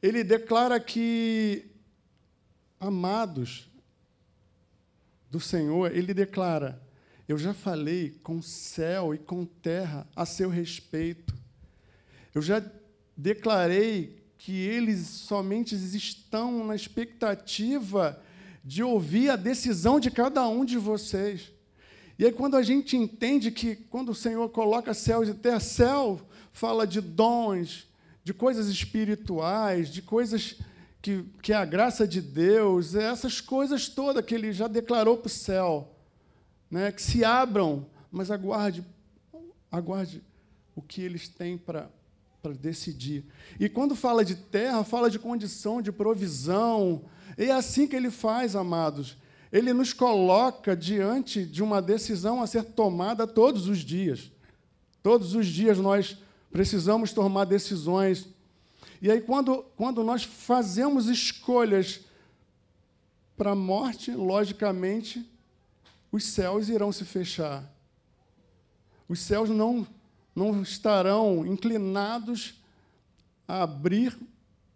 [0.02, 1.66] ele declara que,
[2.80, 3.70] amados
[5.30, 6.82] do Senhor, ele declara:
[7.32, 11.34] Eu já falei com céu e com terra a seu respeito.
[12.36, 12.62] Eu já
[13.15, 18.22] declarei que eles somente estão na expectativa
[18.62, 21.54] de ouvir a decisão de cada um de vocês.
[22.20, 26.20] E aí, quando a gente entende que, quando o Senhor coloca céus e terra, céu
[26.52, 27.88] fala de dons,
[28.26, 30.58] de coisas espirituais, de coisas
[31.02, 35.15] que, que é a graça de Deus, é essas coisas todas que Ele já declarou
[35.15, 35.96] para o céu,
[36.72, 38.84] né, que se abram mas aguarde,
[39.72, 40.22] aguarde
[40.76, 41.90] o que eles têm para
[42.42, 43.24] para decidir.
[43.60, 47.04] E quando fala de terra, fala de condição, de provisão.
[47.38, 49.16] E é assim que ele faz, amados.
[49.52, 54.32] Ele nos coloca diante de uma decisão a ser tomada todos os dias.
[55.04, 56.18] Todos os dias nós
[56.52, 58.28] precisamos tomar decisões.
[59.00, 62.02] E aí, quando, quando nós fazemos escolhas
[63.38, 65.31] para a morte, logicamente,
[66.12, 67.63] os céus irão se fechar.
[69.08, 69.88] Os céus não,
[70.36, 72.62] não estarão inclinados
[73.47, 74.17] a abrir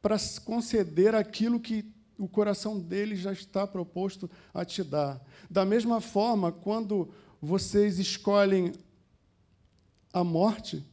[0.02, 1.86] para conceder aquilo que
[2.18, 5.22] o coração deles já está proposto a te dar.
[5.50, 7.10] Da mesma forma, quando
[7.42, 8.74] vocês escolhem
[10.14, 10.84] a morte,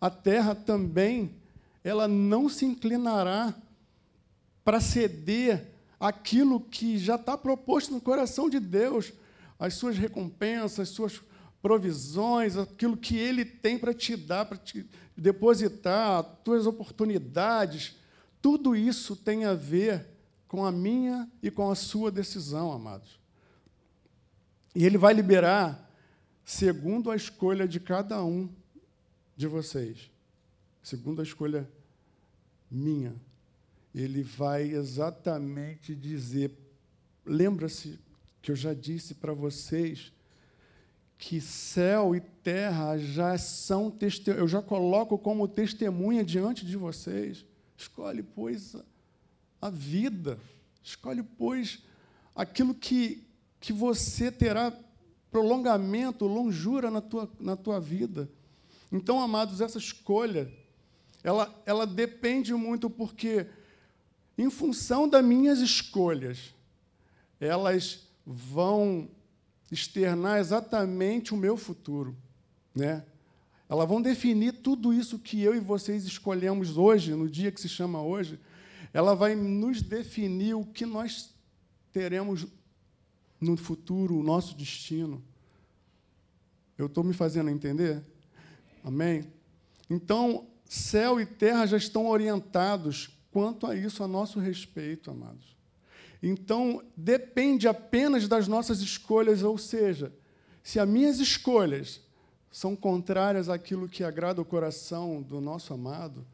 [0.00, 1.34] a terra também
[1.82, 3.54] ela não se inclinará
[4.64, 9.12] para ceder aquilo que já está proposto no coração de Deus,
[9.58, 11.20] as suas recompensas, as suas
[11.62, 17.96] provisões, aquilo que Ele tem para te dar, para te depositar, as tuas oportunidades,
[18.40, 20.06] tudo isso tem a ver
[20.46, 23.18] com a minha e com a sua decisão, amados.
[24.74, 25.90] E Ele vai liberar
[26.44, 28.48] segundo a escolha de cada um
[29.36, 30.10] de vocês,
[30.82, 31.68] segundo a escolha
[32.70, 33.14] minha.
[33.94, 36.52] Ele vai exatamente dizer:
[37.24, 37.98] lembra-se
[38.46, 40.12] que eu já disse para vocês
[41.18, 43.92] que céu e terra já são
[44.28, 47.44] eu já coloco como testemunha diante de vocês.
[47.76, 48.76] Escolhe, pois,
[49.60, 50.38] a vida.
[50.80, 51.82] Escolhe, pois,
[52.36, 53.26] aquilo que,
[53.58, 54.72] que você terá
[55.28, 58.30] prolongamento, longura na tua, na tua vida.
[58.92, 60.48] Então, amados, essa escolha,
[61.24, 63.48] ela, ela depende muito porque,
[64.38, 66.54] em função das minhas escolhas,
[67.40, 69.08] elas vão
[69.70, 72.16] externar exatamente o meu futuro,
[72.74, 73.04] né?
[73.68, 77.68] Elas vão definir tudo isso que eu e vocês escolhemos hoje, no dia que se
[77.68, 78.38] chama hoje.
[78.92, 81.34] Ela vai nos definir o que nós
[81.92, 82.46] teremos
[83.40, 85.22] no futuro, o nosso destino.
[86.78, 88.02] Eu estou me fazendo entender?
[88.84, 89.24] Amém?
[89.90, 95.55] Então, céu e terra já estão orientados quanto a isso, a nosso respeito, amados.
[96.22, 100.12] Então, depende apenas das nossas escolhas, ou seja,
[100.62, 102.00] se as minhas escolhas
[102.50, 106.26] são contrárias àquilo que agrada o coração do nosso amado,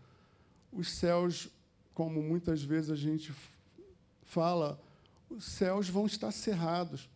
[0.72, 1.48] os céus,
[1.92, 3.32] como muitas vezes a gente
[4.24, 4.80] fala,
[5.28, 7.10] os céus vão estar cerrados.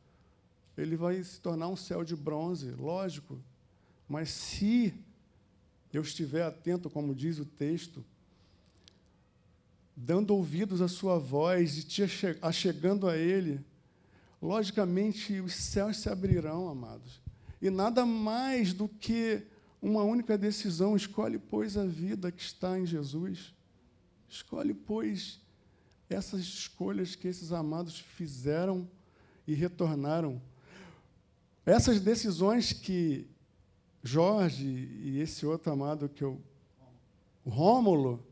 [0.76, 3.38] Ele vai se tornar um céu de bronze, lógico.
[4.08, 4.92] Mas se
[5.92, 8.04] eu estiver atento, como diz o texto,
[9.96, 12.02] dando ouvidos à sua voz e te
[12.42, 13.64] achegando a Ele,
[14.42, 17.20] logicamente os céus se abrirão, amados.
[17.62, 19.42] E nada mais do que
[19.80, 23.54] uma única decisão: escolhe, pois, a vida que está em Jesus.
[24.28, 25.40] Escolhe, pois,
[26.10, 28.88] essas escolhas que esses amados fizeram
[29.46, 30.42] e retornaram.
[31.64, 33.26] Essas decisões que
[34.02, 34.66] Jorge
[35.02, 36.40] e esse outro amado que eu,
[37.44, 38.25] Rômulo,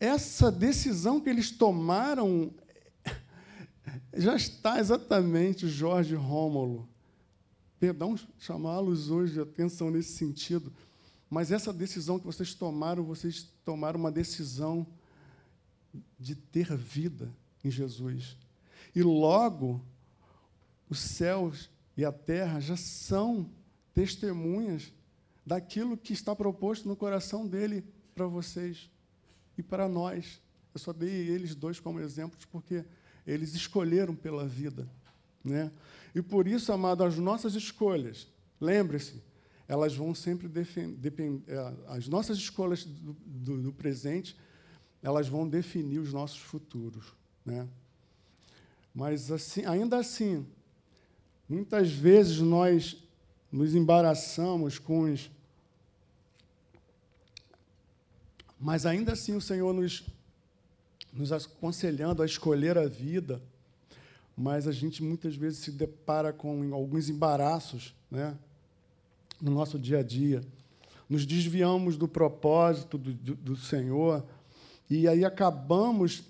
[0.00, 2.52] essa decisão que eles tomaram
[4.14, 6.88] já está exatamente Jorge Rômulo.
[7.80, 10.72] Perdão chamá-los hoje de atenção nesse sentido,
[11.30, 14.86] mas essa decisão que vocês tomaram, vocês tomaram uma decisão
[16.18, 17.32] de ter vida
[17.64, 18.36] em Jesus.
[18.94, 19.80] E logo,
[20.88, 23.48] os céus e a terra já são
[23.94, 24.92] testemunhas
[25.46, 27.84] daquilo que está proposto no coração dele
[28.14, 28.90] para vocês
[29.58, 30.40] e para nós.
[30.72, 32.84] Eu só dei eles dois como exemplos porque
[33.26, 34.88] eles escolheram pela vida.
[35.44, 35.70] Né?
[36.14, 38.28] E por isso, amado, as nossas escolhas,
[38.60, 39.22] lembre-se,
[39.66, 41.44] elas vão sempre depender.
[41.52, 44.36] É, as nossas escolhas do, do, do, presente,
[45.02, 47.12] elas vão definir os nossos futuros.
[47.44, 47.68] Né?
[48.94, 50.46] Mas, assim, ainda assim,
[51.48, 52.96] muitas vezes nós
[53.52, 55.30] nos embaraçamos com os
[58.60, 60.04] Mas ainda assim o Senhor nos,
[61.12, 63.40] nos aconselhando a escolher a vida,
[64.36, 68.36] mas a gente muitas vezes se depara com alguns embaraços né,
[69.40, 70.42] no nosso dia a dia.
[71.08, 74.24] Nos desviamos do propósito do, do, do Senhor
[74.90, 76.24] e aí acabamos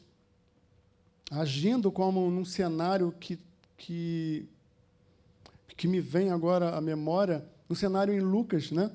[1.30, 3.38] agindo como num cenário que,
[3.76, 4.46] que,
[5.76, 8.90] que me vem agora à memória, um cenário em Lucas, né?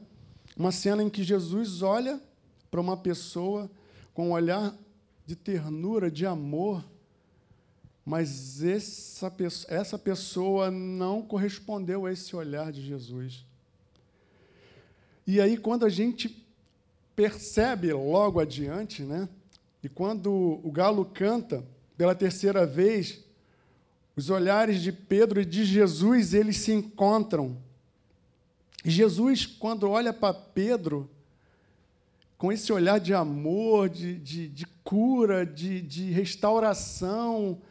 [0.57, 2.21] uma cena em que Jesus olha
[2.73, 3.69] para uma pessoa
[4.15, 4.75] com um olhar
[5.27, 6.83] de ternura, de amor,
[8.03, 13.45] mas essa pessoa, essa pessoa não correspondeu a esse olhar de Jesus.
[15.27, 16.43] E aí, quando a gente
[17.15, 19.29] percebe logo adiante, né?
[19.83, 21.63] E quando o galo canta
[21.95, 23.23] pela terceira vez,
[24.15, 27.55] os olhares de Pedro e de Jesus, eles se encontram.
[28.83, 31.07] E Jesus, quando olha para Pedro,
[32.43, 37.61] com esse olhar de amor, de, de, de cura, de, de restauração,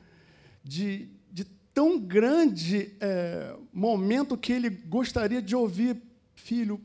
[0.65, 6.01] de, de tão grande é, momento que ele gostaria de ouvir:
[6.35, 6.81] Filho,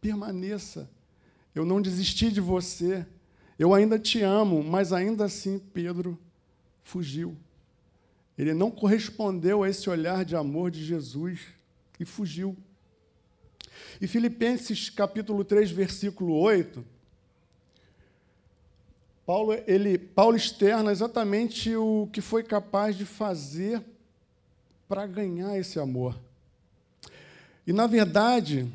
[0.00, 0.90] permaneça,
[1.54, 3.06] eu não desisti de você,
[3.56, 6.18] eu ainda te amo, mas ainda assim Pedro
[6.82, 7.36] fugiu.
[8.36, 11.38] Ele não correspondeu a esse olhar de amor de Jesus
[12.00, 12.56] e fugiu.
[14.00, 16.97] E Filipenses capítulo 3, versículo 8,
[19.28, 23.82] Paulo, ele, Paulo externa exatamente o que foi capaz de fazer
[24.88, 26.18] para ganhar esse amor.
[27.66, 28.66] E, na verdade,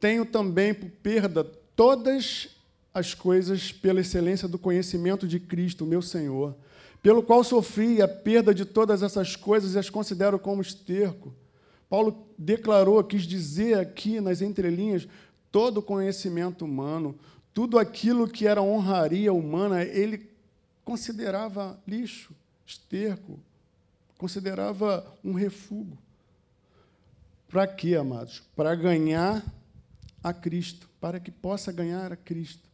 [0.00, 1.44] tenho também por perda
[1.76, 2.48] todas
[2.94, 6.56] as coisas pela excelência do conhecimento de Cristo, meu Senhor,
[7.02, 11.30] pelo qual sofri a perda de todas essas coisas e as considero como esterco.
[11.90, 15.06] Paulo declarou, quis dizer aqui nas entrelinhas,
[15.52, 17.14] todo o conhecimento humano,
[17.54, 20.28] tudo aquilo que era honraria humana, ele
[20.84, 22.34] considerava lixo,
[22.66, 23.38] esterco,
[24.18, 25.96] considerava um refúgio.
[27.48, 28.42] Para quê, amados?
[28.56, 29.40] Para ganhar
[30.20, 32.68] a Cristo, para que possa ganhar a Cristo.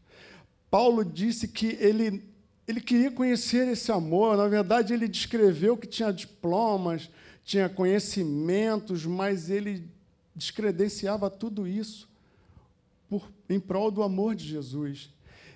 [0.70, 2.28] Paulo disse que ele
[2.66, 4.36] ele queria conhecer esse amor.
[4.36, 7.10] Na verdade, ele descreveu que tinha diplomas,
[7.42, 9.90] tinha conhecimentos, mas ele
[10.36, 12.09] descredenciava tudo isso
[13.10, 15.10] por, em prol do amor de Jesus.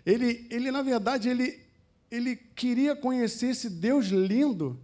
[0.04, 1.60] Ele, ele na verdade, ele,
[2.10, 4.78] ele queria conhecer esse Deus lindo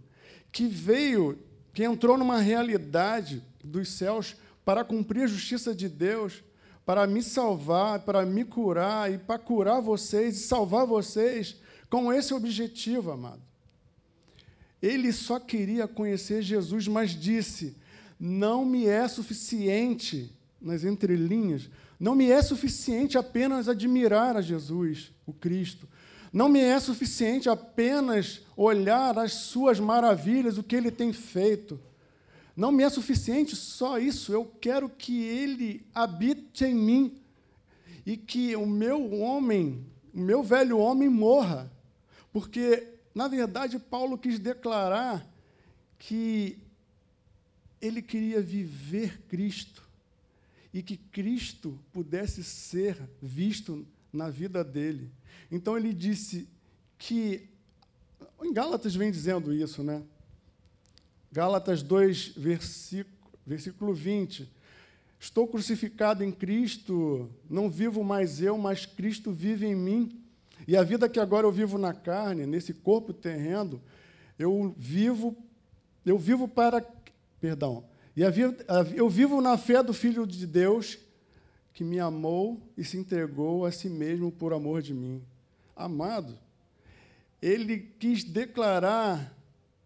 [0.51, 1.37] que veio,
[1.73, 6.43] que entrou numa realidade dos céus para cumprir a justiça de Deus,
[6.85, 11.57] para me salvar, para me curar e para curar vocês e salvar vocês
[11.89, 13.41] com esse objetivo, amado.
[14.81, 17.75] Ele só queria conhecer Jesus, mas disse:
[18.19, 20.31] não me é suficiente,
[20.61, 21.69] nas entrelinhas,
[22.01, 25.87] não me é suficiente apenas admirar a Jesus, o Cristo.
[26.33, 31.79] Não me é suficiente apenas olhar as suas maravilhas, o que ele tem feito.
[32.57, 37.21] Não me é suficiente só isso, eu quero que ele habite em mim
[38.03, 41.71] e que o meu homem, o meu velho homem morra.
[42.33, 45.23] Porque, na verdade, Paulo quis declarar
[45.99, 46.57] que
[47.79, 49.90] ele queria viver Cristo
[50.73, 55.11] e que Cristo pudesse ser visto na vida dele.
[55.51, 56.47] Então ele disse
[56.97, 57.49] que
[58.41, 60.01] em Gálatas vem dizendo isso, né?
[61.31, 64.49] Gálatas 2, versículo, versículo 20.
[65.19, 70.21] Estou crucificado em Cristo, não vivo mais eu, mas Cristo vive em mim.
[70.67, 73.81] E a vida que agora eu vivo na carne, nesse corpo terreno,
[74.37, 75.37] eu vivo,
[76.05, 76.85] eu vivo para,
[77.39, 77.83] perdão,
[78.15, 78.21] e
[78.95, 80.97] eu vivo na fé do Filho de Deus
[81.73, 85.21] que me amou e se entregou a si mesmo por amor de mim.
[85.75, 86.37] Amado,
[87.41, 89.35] ele quis declarar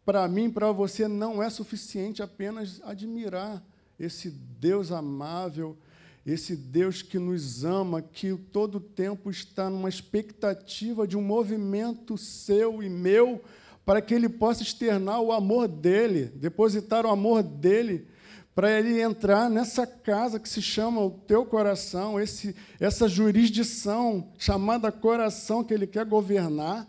[0.05, 3.63] para mim, para você, não é suficiente apenas admirar
[3.99, 5.75] esse Deus amável,
[6.23, 12.83] esse Deus que nos ama, que todo tempo está numa expectativa de um movimento seu
[12.83, 13.43] e meu,
[13.83, 18.07] para que ele possa externar o amor dele, depositar o amor dele,
[18.55, 24.91] para ele entrar nessa casa que se chama o teu coração, esse, essa jurisdição chamada
[24.91, 26.87] coração que ele quer governar.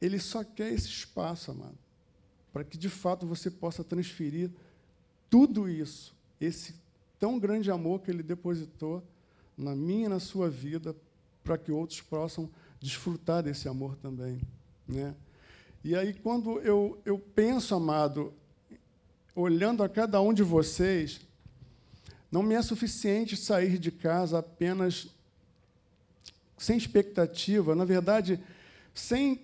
[0.00, 1.76] Ele só quer esse espaço, amado,
[2.52, 4.50] para que de fato você possa transferir
[5.28, 6.74] tudo isso, esse
[7.18, 9.02] tão grande amor que Ele depositou
[9.56, 10.94] na minha e na sua vida,
[11.42, 12.48] para que outros possam
[12.80, 14.40] desfrutar desse amor também.
[14.86, 15.14] Né?
[15.82, 18.32] E aí, quando eu, eu penso, amado,
[19.38, 21.20] olhando a cada um de vocês,
[22.30, 25.08] não me é suficiente sair de casa apenas
[26.56, 28.40] sem expectativa, na verdade,
[28.92, 29.40] sem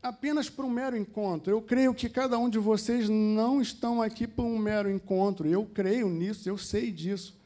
[0.00, 1.50] apenas para um mero encontro.
[1.50, 5.48] Eu creio que cada um de vocês não estão aqui para um mero encontro.
[5.48, 7.36] Eu creio nisso, eu sei disso.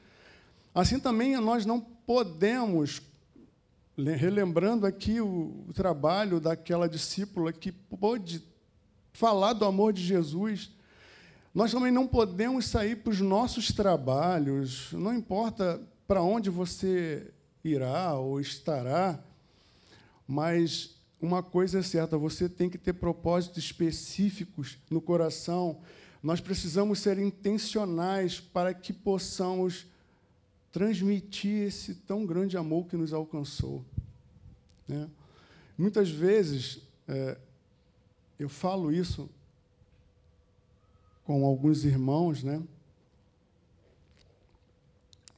[0.75, 3.01] Assim também nós não podemos,
[3.97, 8.45] relembrando aqui o, o trabalho daquela discípula que pôde
[9.15, 10.71] falar do amor de Jesus,
[11.55, 17.33] nós também não podemos sair para os nossos trabalhos, não importa para onde você
[17.63, 19.23] irá ou estará,
[20.27, 25.81] mas uma coisa é certa, você tem que ter propósitos específicos no coração.
[26.23, 29.87] Nós precisamos ser intencionais para que possamos
[30.73, 33.85] transmitir esse tão grande amor que nos alcançou.
[34.89, 35.09] Né?
[35.79, 37.39] Muitas vezes é,
[38.39, 39.31] eu falo isso
[41.25, 42.63] com alguns irmãos, né?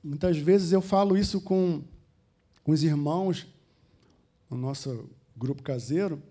[0.03, 1.83] Muitas vezes eu falo isso com,
[2.63, 3.47] com os irmãos
[4.51, 6.23] no nosso grupo caseiro.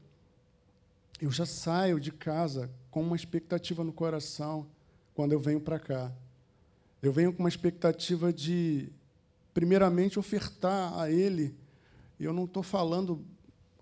[1.22, 4.68] Eu já saio de casa com uma expectativa no coração
[5.14, 6.12] quando eu venho para cá.
[7.02, 8.90] Eu venho com uma expectativa de,
[9.54, 11.56] primeiramente, ofertar a Ele.
[12.20, 13.24] Eu não estou falando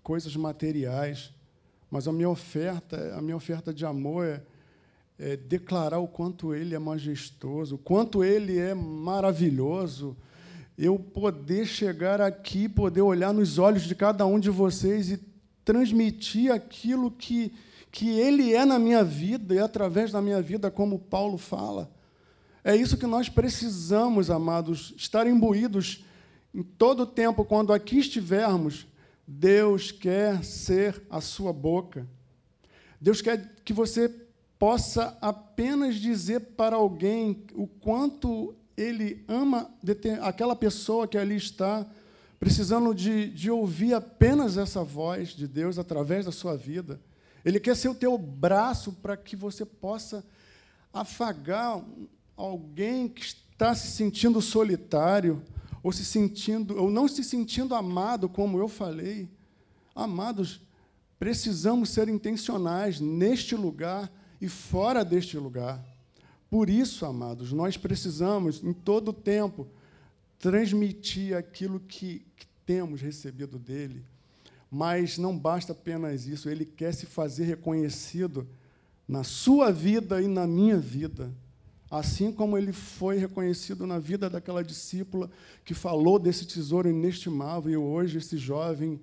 [0.02, 1.32] coisas materiais,
[1.90, 4.42] mas a minha oferta, a minha oferta de amor é,
[5.18, 10.16] é declarar o quanto Ele é majestoso, o quanto Ele é maravilhoso.
[10.76, 15.20] Eu poder chegar aqui, poder olhar nos olhos de cada um de vocês e
[15.64, 17.52] transmitir aquilo que,
[17.92, 21.90] que Ele é na minha vida e através da minha vida, como Paulo fala.
[22.64, 26.04] É isso que nós precisamos, amados, estar imbuídos
[26.52, 28.86] em todo o tempo, quando aqui estivermos.
[29.26, 32.06] Deus quer ser a sua boca.
[33.00, 34.23] Deus quer que você
[34.64, 39.70] possa apenas dizer para alguém o quanto ele ama
[40.22, 41.86] aquela pessoa que ali está,
[42.40, 46.98] precisando de, de ouvir apenas essa voz de Deus através da sua vida.
[47.44, 50.24] Ele quer ser o teu braço para que você possa
[50.94, 51.84] afagar
[52.34, 55.42] alguém que está se sentindo solitário,
[55.82, 59.28] ou se sentindo, ou não se sentindo amado, como eu falei.
[59.94, 60.62] Amados,
[61.18, 64.10] precisamos ser intencionais neste lugar
[64.40, 65.84] e fora deste lugar.
[66.50, 69.66] Por isso, amados, nós precisamos, em todo o tempo,
[70.38, 74.04] transmitir aquilo que, que temos recebido dele.
[74.70, 78.46] Mas não basta apenas isso, ele quer se fazer reconhecido
[79.06, 81.32] na sua vida e na minha vida
[81.98, 85.30] assim como ele foi reconhecido na vida daquela discípula
[85.64, 89.00] que falou desse tesouro inestimável, e hoje esse jovem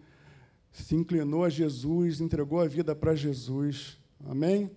[0.72, 3.98] se inclinou a Jesus, entregou a vida para Jesus.
[4.26, 4.70] Amém?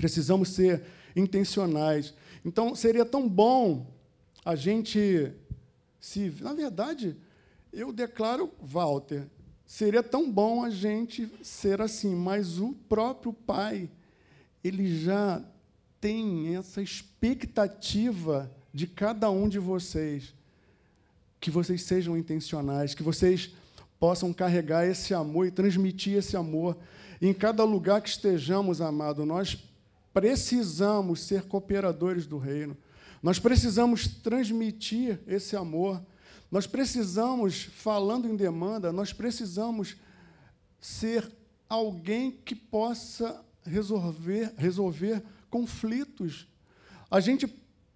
[0.00, 0.82] Precisamos ser
[1.14, 2.14] intencionais.
[2.42, 3.86] Então, seria tão bom
[4.42, 5.30] a gente
[6.00, 6.32] se.
[6.40, 7.14] Na verdade,
[7.70, 9.26] eu declaro, Walter,
[9.66, 13.90] seria tão bom a gente ser assim, mas o próprio Pai,
[14.64, 15.44] ele já
[16.00, 20.32] tem essa expectativa de cada um de vocês,
[21.38, 23.50] que vocês sejam intencionais, que vocês
[23.98, 26.78] possam carregar esse amor e transmitir esse amor.
[27.20, 29.58] Em cada lugar que estejamos, amado, nós
[30.12, 32.76] precisamos ser cooperadores do reino.
[33.22, 36.02] Nós precisamos transmitir esse amor.
[36.50, 39.96] Nós precisamos, falando em demanda, nós precisamos
[40.80, 41.30] ser
[41.68, 46.48] alguém que possa resolver, resolver conflitos.
[47.10, 47.46] A gente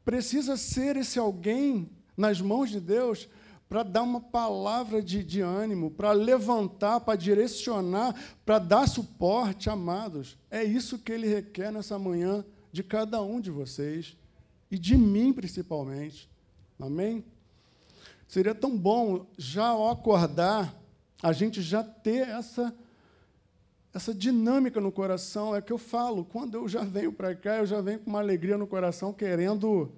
[0.04, 3.28] precisa ser esse alguém nas mãos de Deus
[3.68, 10.36] para dar uma palavra de, de ânimo, para levantar, para direcionar, para dar suporte, amados.
[10.50, 14.16] É isso que Ele requer nessa manhã de cada um de vocês
[14.70, 16.28] e de mim principalmente.
[16.78, 17.24] Amém?
[18.28, 20.74] Seria tão bom já ao acordar
[21.22, 22.74] a gente já ter essa
[23.94, 26.24] essa dinâmica no coração é que eu falo.
[26.24, 29.92] Quando eu já venho para cá, eu já venho com uma alegria no coração, querendo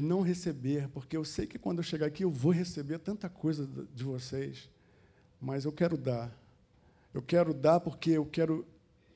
[0.00, 3.68] não receber, porque eu sei que quando eu chegar aqui eu vou receber tanta coisa
[3.94, 4.68] de vocês,
[5.40, 6.32] mas eu quero dar.
[7.12, 8.66] Eu quero dar porque eu quero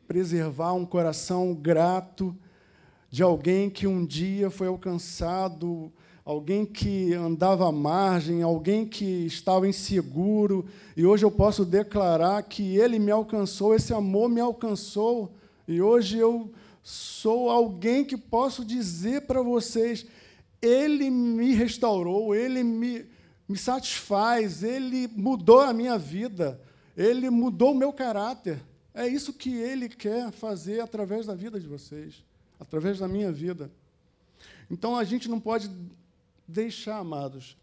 [0.07, 2.37] preservar um coração grato
[3.11, 5.93] de alguém que um dia foi alcançado
[6.29, 12.77] alguém que andava à margem, alguém que estava inseguro, e hoje eu posso declarar que
[12.77, 15.33] ele me alcançou, esse amor me alcançou,
[15.67, 16.53] e hoje eu
[16.83, 20.05] sou alguém que posso dizer para vocês:
[20.61, 23.07] ele me restaurou, ele me,
[23.49, 26.61] me satisfaz, ele mudou a minha vida,
[26.97, 28.61] ele mudou o meu caráter.
[28.93, 32.25] É isso que ele quer fazer através da vida de vocês,
[32.59, 33.71] através da minha vida.
[34.71, 35.71] Então a gente não pode
[36.47, 37.57] deixar, amados,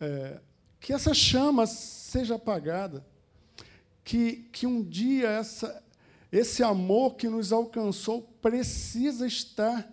[0.00, 0.40] é,
[0.78, 3.04] que essa chama seja apagada,
[4.04, 5.82] que, que um dia essa,
[6.32, 9.88] esse amor que nos alcançou precisa estar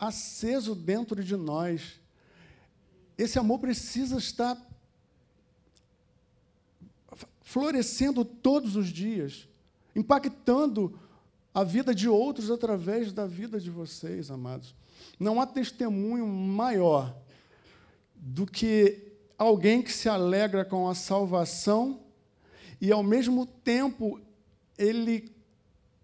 [0.00, 2.00] aceso dentro de nós.
[3.18, 4.58] Esse amor precisa estar
[7.42, 9.46] florescendo todos os dias,
[9.94, 10.98] impactando
[11.52, 14.74] a vida de outros através da vida de vocês, amados.
[15.18, 17.14] Não há testemunho maior
[18.14, 22.00] do que alguém que se alegra com a salvação
[22.80, 24.20] e, ao mesmo tempo,
[24.78, 25.30] ele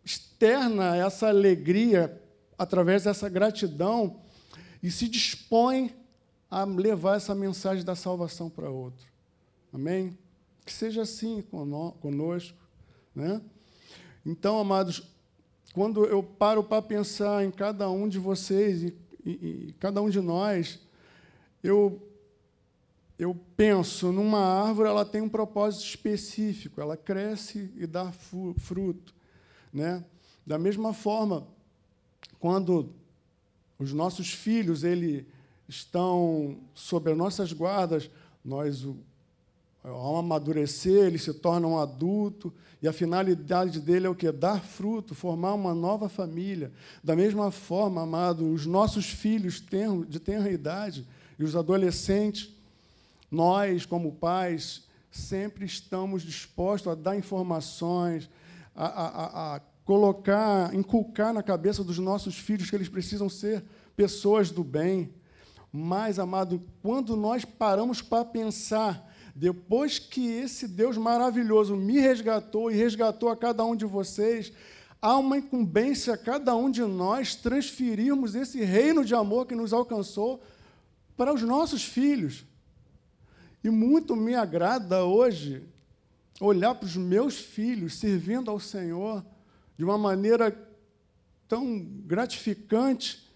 [0.04, 2.20] externa essa alegria
[2.58, 4.20] através dessa gratidão
[4.82, 5.94] e se dispõe
[6.50, 9.06] a levar essa mensagem da salvação para outro.
[9.72, 10.16] Amém?
[10.64, 11.42] Que seja assim
[12.00, 12.58] conosco.
[13.14, 13.40] Né?
[14.24, 15.02] Então, amados,
[15.72, 20.08] quando eu paro para pensar em cada um de vocês e, e, e cada um
[20.08, 20.80] de nós,
[21.62, 22.02] eu
[23.18, 29.14] eu penso numa árvore, ela tem um propósito específico, ela cresce e dá fruto,
[29.72, 30.04] né?
[30.46, 31.48] Da mesma forma,
[32.46, 32.94] quando
[33.76, 35.26] os nossos filhos ele
[35.68, 38.08] estão sob as nossas guardas,
[38.44, 38.86] nós
[39.82, 44.30] ao amadurecer, ele se torna um adulto, e a finalidade dele é o que?
[44.30, 46.70] Dar fruto, formar uma nova família.
[47.02, 49.60] Da mesma forma, amado, os nossos filhos
[50.08, 51.04] de tenra idade
[51.36, 52.48] e os adolescentes,
[53.28, 58.30] nós, como pais, sempre estamos dispostos a dar informações,
[58.72, 63.64] a, a, a colocar, inculcar na cabeça dos nossos filhos que eles precisam ser
[63.96, 65.14] pessoas do bem.
[65.72, 72.74] Mas, amado, quando nós paramos para pensar, depois que esse Deus maravilhoso me resgatou e
[72.74, 74.52] resgatou a cada um de vocês,
[75.00, 79.72] há uma incumbência a cada um de nós transferirmos esse reino de amor que nos
[79.72, 80.42] alcançou
[81.16, 82.44] para os nossos filhos.
[83.62, 85.62] E muito me agrada hoje
[86.40, 89.24] olhar para os meus filhos servindo ao Senhor
[89.76, 90.56] de uma maneira
[91.48, 93.30] tão gratificante,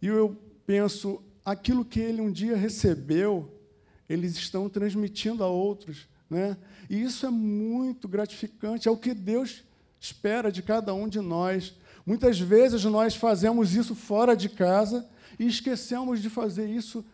[0.00, 0.36] e eu
[0.66, 3.60] penso, aquilo que ele um dia recebeu,
[4.08, 6.08] eles estão transmitindo a outros.
[6.28, 6.56] Né?
[6.88, 9.64] E isso é muito gratificante, é o que Deus
[10.00, 11.74] espera de cada um de nós.
[12.04, 17.04] Muitas vezes nós fazemos isso fora de casa e esquecemos de fazer isso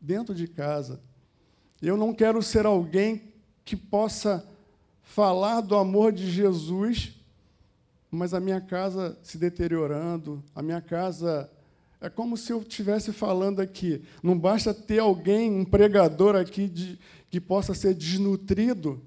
[0.00, 1.00] dentro de casa.
[1.80, 3.32] Eu não quero ser alguém
[3.64, 4.46] que possa
[5.02, 7.14] falar do amor de Jesus,
[8.14, 11.50] mas a minha casa se deteriorando, a minha casa
[12.00, 14.02] é como se eu estivesse falando aqui.
[14.22, 16.98] Não basta ter alguém, um pregador aqui, de,
[17.30, 19.02] que possa ser desnutrido,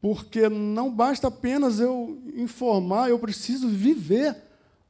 [0.00, 4.36] porque não basta apenas eu informar, eu preciso viver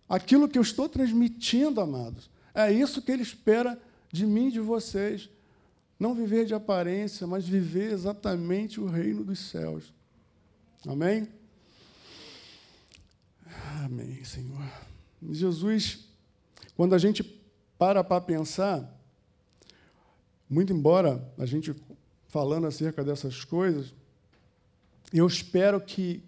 [0.08, 2.28] aquilo que eu estou transmitindo, amados.
[2.52, 3.80] É isso que ele espera
[4.12, 5.30] de mim e de vocês.
[5.98, 9.94] Não viver de aparência, mas viver exatamente o reino dos céus.
[10.86, 11.28] Amém?
[13.82, 14.62] Amém, Senhor.
[15.30, 16.06] Jesus,
[16.76, 17.24] quando a gente
[17.76, 18.88] para para pensar,
[20.48, 21.74] muito embora a gente
[22.28, 23.92] falando acerca dessas coisas,
[25.12, 26.22] eu espero que,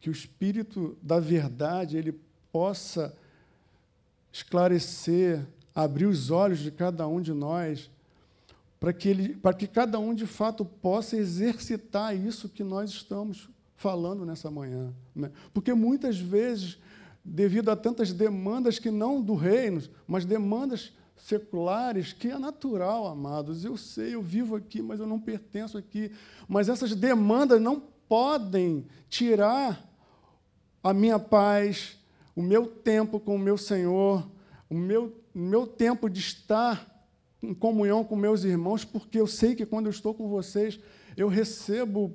[0.00, 2.18] que o Espírito da verdade ele
[2.50, 3.14] possa
[4.32, 7.90] esclarecer, abrir os olhos de cada um de nós,
[8.80, 13.50] para que, ele, para que cada um de fato possa exercitar isso que nós estamos
[13.76, 14.92] falando nessa manhã.
[15.14, 15.30] Né?
[15.52, 16.78] Porque muitas vezes
[17.24, 23.64] devido a tantas demandas que não do reino, mas demandas seculares, que é natural, amados.
[23.64, 26.12] Eu sei, eu vivo aqui, mas eu não pertenço aqui.
[26.46, 29.82] Mas essas demandas não podem tirar
[30.82, 31.98] a minha paz,
[32.36, 34.28] o meu tempo com o meu Senhor,
[34.68, 36.90] o meu, meu tempo de estar
[37.42, 40.78] em comunhão com meus irmãos, porque eu sei que quando eu estou com vocês,
[41.16, 42.14] eu recebo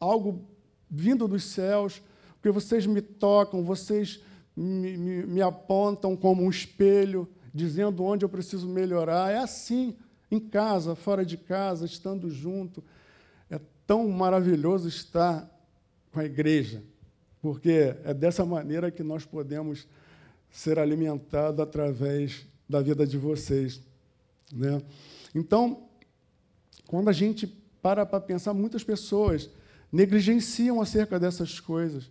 [0.00, 0.44] algo
[0.94, 2.00] vindo dos céus,
[2.34, 4.20] porque vocês me tocam, vocês
[4.56, 9.32] me, me, me apontam como um espelho, dizendo onde eu preciso melhorar.
[9.32, 9.96] É assim,
[10.30, 12.82] em casa, fora de casa, estando junto.
[13.50, 15.50] É tão maravilhoso estar
[16.12, 16.82] com a igreja,
[17.42, 19.88] porque é dessa maneira que nós podemos
[20.50, 23.80] ser alimentados através da vida de vocês.
[24.52, 24.80] Né?
[25.34, 25.88] Então,
[26.86, 27.46] quando a gente
[27.82, 29.50] para para pensar, muitas pessoas
[29.94, 32.10] negligenciam acerca dessas coisas,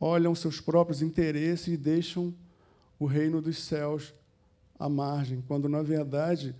[0.00, 2.34] olham seus próprios interesses e deixam
[2.98, 4.12] o reino dos céus
[4.76, 6.52] à margem, quando, na verdade,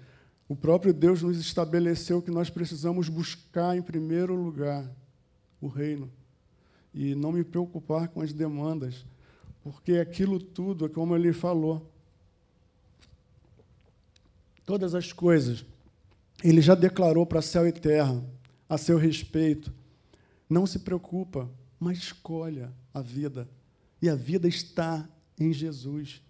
[0.48, 4.88] o próprio Deus nos estabeleceu que nós precisamos buscar, em primeiro lugar,
[5.60, 6.08] o reino
[6.94, 9.04] e não me preocupar com as demandas,
[9.64, 11.90] porque aquilo tudo é como ele falou.
[14.64, 15.64] Todas as coisas,
[16.42, 18.22] ele já declarou para céu e terra
[18.68, 19.79] a seu respeito.
[20.50, 21.48] Não se preocupa,
[21.78, 23.48] mas escolha a vida.
[24.02, 26.20] E a vida está em Jesus.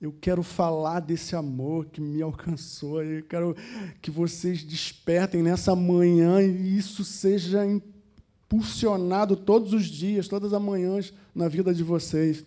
[0.00, 3.02] Eu quero falar desse amor que me alcançou.
[3.02, 3.56] Eu quero
[4.00, 11.12] que vocês despertem nessa manhã e isso seja impulsionado todos os dias, todas as manhãs
[11.34, 12.46] na vida de vocês.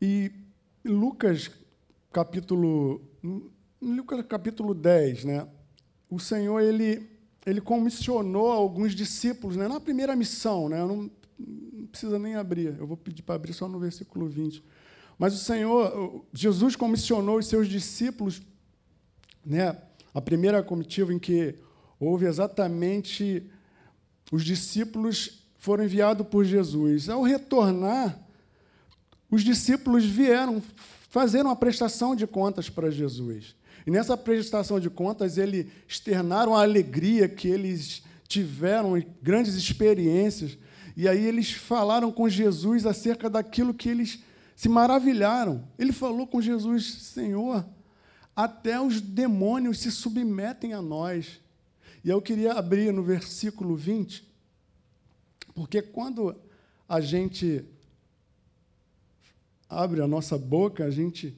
[0.00, 0.32] E
[0.82, 1.50] Lucas
[2.10, 3.02] capítulo
[3.82, 5.46] Lucas capítulo 10, né?
[6.08, 7.17] O Senhor ele
[7.48, 9.66] ele comissionou alguns discípulos, né?
[9.68, 10.78] Na primeira missão, né?
[10.78, 12.76] Não, não precisa nem abrir.
[12.78, 14.62] Eu vou pedir para abrir só no versículo 20.
[15.18, 18.42] Mas o Senhor, Jesus comissionou os seus discípulos
[19.44, 19.76] né,
[20.12, 21.54] a primeira comitiva em que
[21.98, 23.50] houve exatamente
[24.30, 27.08] os discípulos foram enviados por Jesus.
[27.08, 28.18] Ao retornar,
[29.30, 30.62] os discípulos vieram
[31.08, 33.56] fazer uma prestação de contas para Jesus.
[33.88, 40.58] E nessa prestação de contas, eles externaram a alegria que eles tiveram, grandes experiências.
[40.94, 44.18] E aí eles falaram com Jesus acerca daquilo que eles
[44.54, 45.66] se maravilharam.
[45.78, 47.66] Ele falou com Jesus: Senhor,
[48.36, 51.40] até os demônios se submetem a nós.
[52.04, 54.22] E eu queria abrir no versículo 20,
[55.54, 56.36] porque quando
[56.86, 57.64] a gente
[59.66, 61.34] abre a nossa boca, a gente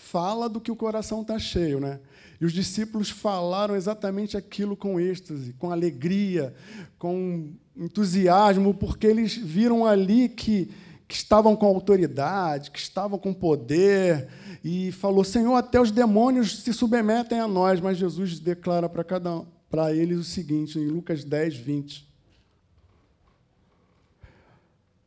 [0.00, 2.00] fala do que o coração está cheio, né?
[2.40, 6.54] E os discípulos falaram exatamente aquilo com êxtase, com alegria,
[6.98, 10.70] com entusiasmo, porque eles viram ali que,
[11.06, 14.28] que estavam com autoridade, que estavam com poder,
[14.64, 19.42] e falou: Senhor, até os demônios se submetem a nós, mas Jesus declara para cada
[19.70, 22.09] para eles o seguinte, em Lucas 10, 20.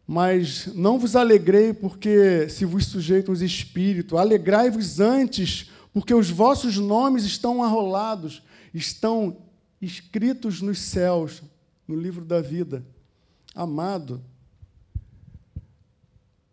[0.06, 6.78] Mas não vos alegrei porque se vos sujeitam os espíritos, alegrai-vos antes, porque os vossos
[6.78, 8.44] nomes estão arrolados,
[8.74, 9.38] estão
[9.82, 11.42] escritos nos céus,
[11.88, 12.86] no livro da vida.
[13.56, 14.22] Amado,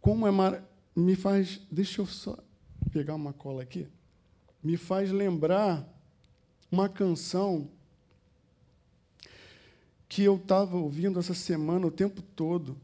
[0.00, 0.62] como é mar...
[0.94, 2.38] me faz, deixa eu só
[2.92, 3.86] pegar uma cola aqui,
[4.62, 5.86] me faz lembrar
[6.70, 7.68] uma canção
[10.08, 12.76] que eu estava ouvindo essa semana o tempo todo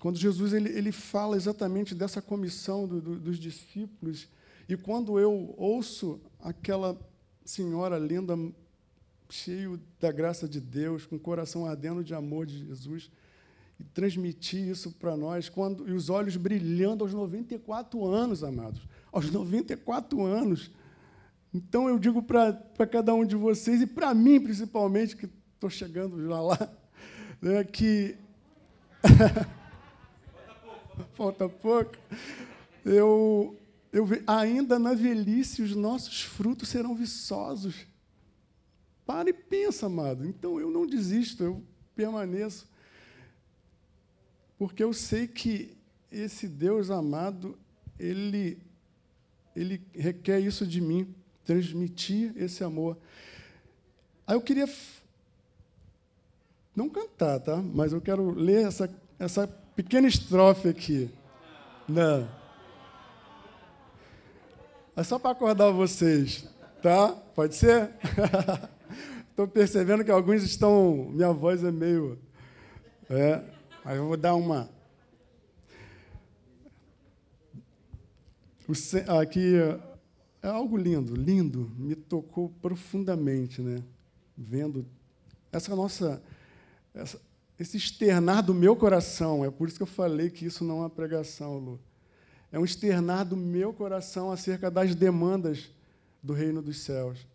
[0.00, 4.28] quando Jesus ele, ele fala exatamente dessa comissão do, do, dos discípulos,
[4.68, 6.98] e quando eu ouço aquela
[7.44, 8.36] senhora linda,
[9.30, 13.10] cheio da graça de Deus, com o coração ardendo de amor de Jesus,
[13.80, 18.80] e transmitir isso para nós, quando, e os olhos brilhando aos 94 anos, amados,
[19.12, 20.70] aos 94 anos.
[21.54, 26.22] Então eu digo para cada um de vocês, e para mim principalmente, que estou chegando
[26.26, 26.76] já lá,
[27.40, 28.16] né, que
[31.14, 31.96] falta pouco.
[32.84, 33.56] Eu,
[33.92, 37.86] eu ainda na velhice os nossos frutos serão viçosos.
[39.06, 40.26] Para e pensa, amado.
[40.26, 41.62] Então eu não desisto, eu
[41.94, 42.68] permaneço.
[44.58, 45.76] Porque eu sei que
[46.10, 47.56] esse Deus amado,
[47.98, 48.58] ele,
[49.54, 52.98] ele requer isso de mim, transmitir esse amor.
[54.26, 54.68] Aí eu queria
[56.74, 57.56] não cantar, tá?
[57.56, 59.46] Mas eu quero ler essa, essa
[59.78, 61.08] pequena estrofe aqui.
[61.88, 62.28] Não.
[64.96, 66.48] É só para acordar vocês,
[66.82, 67.12] tá?
[67.12, 67.92] Pode ser?
[69.30, 71.08] Estou percebendo que alguns estão.
[71.12, 72.18] Minha voz é meio.
[73.08, 73.40] É,
[73.84, 74.68] mas eu vou dar uma.
[79.20, 79.54] Aqui
[80.42, 83.84] é algo lindo, lindo, me tocou profundamente, né?
[84.36, 84.84] Vendo
[85.52, 86.20] essa nossa,
[86.92, 87.18] essa,
[87.58, 89.44] esse externar do meu coração.
[89.44, 91.80] É por isso que eu falei que isso não é uma pregação, Lu.
[92.52, 95.70] É um externar do meu coração acerca das demandas
[96.22, 97.26] do reino dos céus.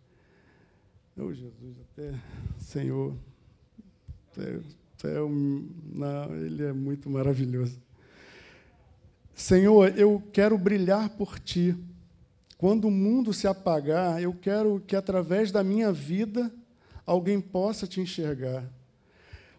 [1.16, 2.12] Oh, Jesus, até
[2.58, 3.14] Senhor,
[4.32, 4.60] até,
[4.98, 7.80] até não, Ele é muito maravilhoso.
[9.34, 11.76] Senhor, eu quero brilhar por Ti.
[12.58, 16.52] Quando o mundo se apagar, eu quero que através da minha vida
[17.06, 18.64] alguém possa te enxergar.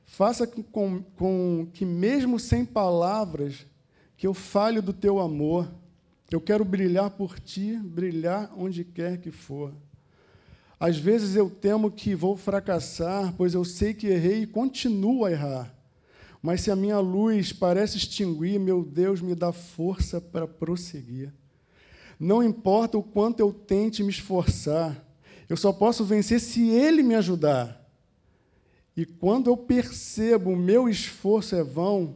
[0.06, 3.66] Faça com, com que, mesmo sem palavras,
[4.16, 5.72] que eu fale do teu amor.
[6.32, 9.74] Eu quero brilhar por ti, brilhar onde quer que for.
[10.80, 15.32] Às vezes eu temo que vou fracassar, pois eu sei que errei e continuo a
[15.32, 15.76] errar.
[16.41, 21.34] Mas se a minha luz parece extinguir, meu Deus me dá força para prosseguir.
[22.20, 25.03] Não importa o quanto eu tente me esforçar,
[25.49, 27.84] eu só posso vencer se Ele me ajudar.
[28.96, 32.16] E quando eu percebo o meu esforço é vão,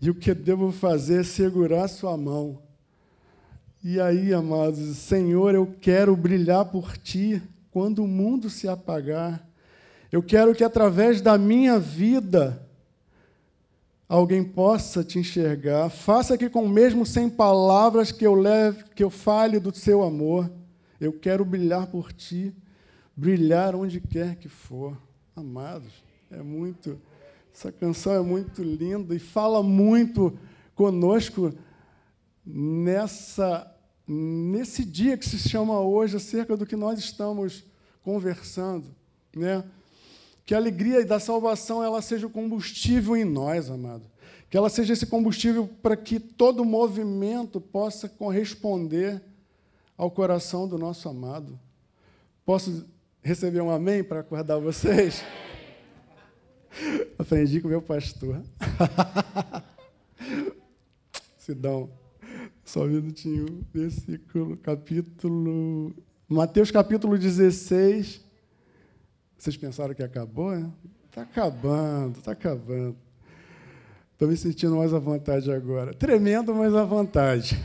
[0.00, 2.60] e o que devo fazer é segurar sua mão.
[3.84, 9.44] E aí, amados, Senhor, eu quero brilhar por ti quando o mundo se apagar.
[10.10, 12.64] Eu quero que através da minha vida
[14.08, 15.88] alguém possa te enxergar.
[15.88, 20.50] Faça que com mesmo sem palavras que eu leve, que eu fale do seu amor.
[21.00, 22.54] Eu quero brilhar por ti,
[23.16, 24.96] brilhar onde quer que for.
[25.34, 25.92] Amados,
[26.30, 27.00] é muito.
[27.54, 30.38] Essa canção é muito linda e fala muito
[30.74, 31.52] conosco
[32.44, 33.68] nessa
[34.06, 37.64] nesse dia que se chama hoje acerca do que nós estamos
[38.02, 38.94] conversando,
[39.34, 39.64] né?
[40.44, 44.04] Que a alegria da salvação ela seja o combustível em nós, amado.
[44.50, 49.22] Que ela seja esse combustível para que todo movimento possa corresponder
[49.96, 51.58] ao coração do nosso amado.
[52.44, 52.84] Posso
[53.22, 55.24] receber um amém para acordar vocês?
[57.18, 58.42] Aprendi com meu pastor.
[61.38, 61.90] Sidão,
[62.64, 63.64] só um minutinho.
[63.72, 65.94] Versículo, capítulo.
[66.28, 68.20] Mateus capítulo 16.
[69.38, 70.70] Vocês pensaram que acabou, né?
[71.08, 72.96] Está acabando, está acabando.
[74.12, 75.92] Estou me sentindo mais à vontade agora.
[75.92, 77.56] Tremendo, mas à vontade.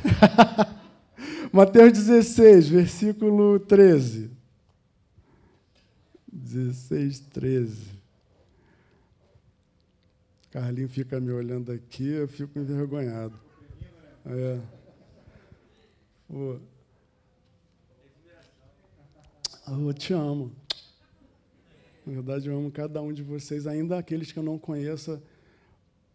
[1.54, 4.37] Mateus 16, versículo 13.
[6.48, 7.98] 16, 13.
[10.50, 13.38] Carlinho fica me olhando aqui, eu fico envergonhado.
[14.26, 14.60] É.
[16.28, 16.60] Pô.
[19.68, 20.52] Eu te amo.
[22.06, 25.22] Na verdade, eu amo cada um de vocês, ainda aqueles que eu não conheço,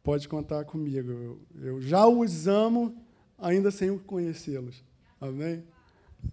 [0.02, 1.10] pode contar comigo.
[1.10, 2.96] Eu, eu já os amo,
[3.38, 4.82] ainda sem conhecê-los.
[5.20, 5.62] Amém?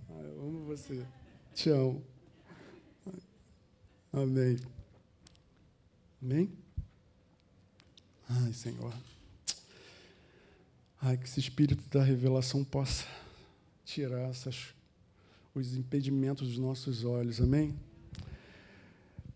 [0.10, 1.06] Ah, eu amo você.
[1.54, 2.02] Te amo.
[4.12, 4.58] Amém.
[6.22, 6.52] Amém?
[8.28, 8.94] Ai, Senhor.
[11.02, 13.06] Ai, que esse espírito da revelação possa
[13.86, 14.74] tirar essas,
[15.54, 17.40] os impedimentos dos nossos olhos.
[17.40, 17.76] Amém?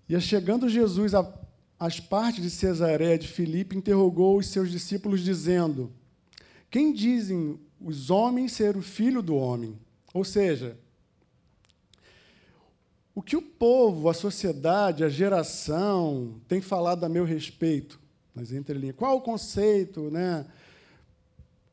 [0.09, 1.13] E chegando Jesus
[1.80, 5.91] às partes de Cesareia de Filipe, interrogou os seus discípulos, dizendo:
[6.69, 9.78] Quem dizem os homens ser o filho do homem?
[10.13, 10.78] Ou seja,
[13.16, 17.99] o que o povo, a sociedade, a geração tem falado a meu respeito?
[18.34, 18.95] Nas entrelinhas.
[18.95, 20.45] Qual o conceito, né?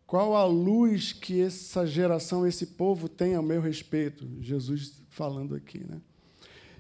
[0.07, 4.29] Qual a luz que essa geração, esse povo tem a meu respeito?
[4.43, 6.01] Jesus falando aqui, né?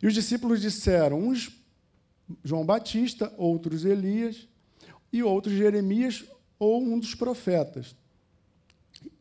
[0.02, 1.50] E os discípulos disseram: uns
[2.44, 4.46] João Batista, outros Elias,
[5.11, 6.24] e outros Jeremias
[6.58, 7.96] ou um dos profetas.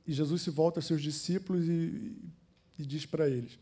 [0.05, 2.17] E Jesus se volta a seus discípulos e,
[2.77, 3.57] e diz para eles: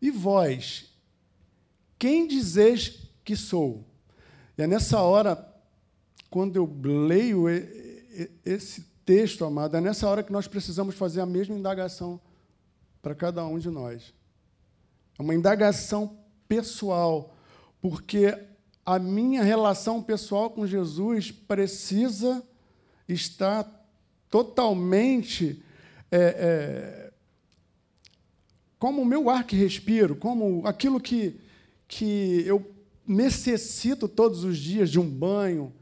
[0.00, 0.93] E vós,
[1.98, 3.84] quem dizeis que sou?
[4.56, 5.52] E é nessa hora,
[6.30, 7.46] quando eu leio
[8.44, 12.20] esse texto, amado, é nessa hora que nós precisamos fazer a mesma indagação
[13.02, 14.14] para cada um de nós.
[15.18, 16.18] É uma indagação
[16.48, 17.34] pessoal,
[17.80, 18.36] porque
[18.84, 22.42] a minha relação pessoal com Jesus precisa
[23.08, 23.70] estar
[24.30, 25.62] totalmente
[26.10, 27.12] é, é,
[28.78, 31.40] como o meu ar que respiro, como aquilo que,
[31.86, 32.74] que eu
[33.06, 35.72] necessito todos os dias de um banho,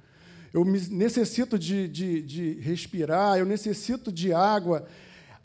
[0.52, 4.86] eu necessito de, de, de respirar, eu necessito de água.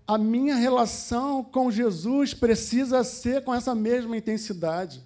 [0.05, 5.01] A minha relação com Jesus precisa ser com essa mesma intensidade.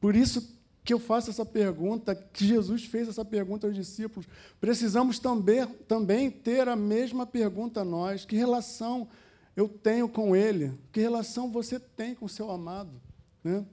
[0.00, 4.28] Por isso que eu faço essa pergunta, que Jesus fez essa pergunta aos discípulos.
[4.60, 9.08] Precisamos também, também ter a mesma pergunta a nós: que relação
[9.56, 10.72] eu tenho com Ele?
[10.92, 12.92] Que relação você tem com o seu amado?
[13.42, 13.64] Né?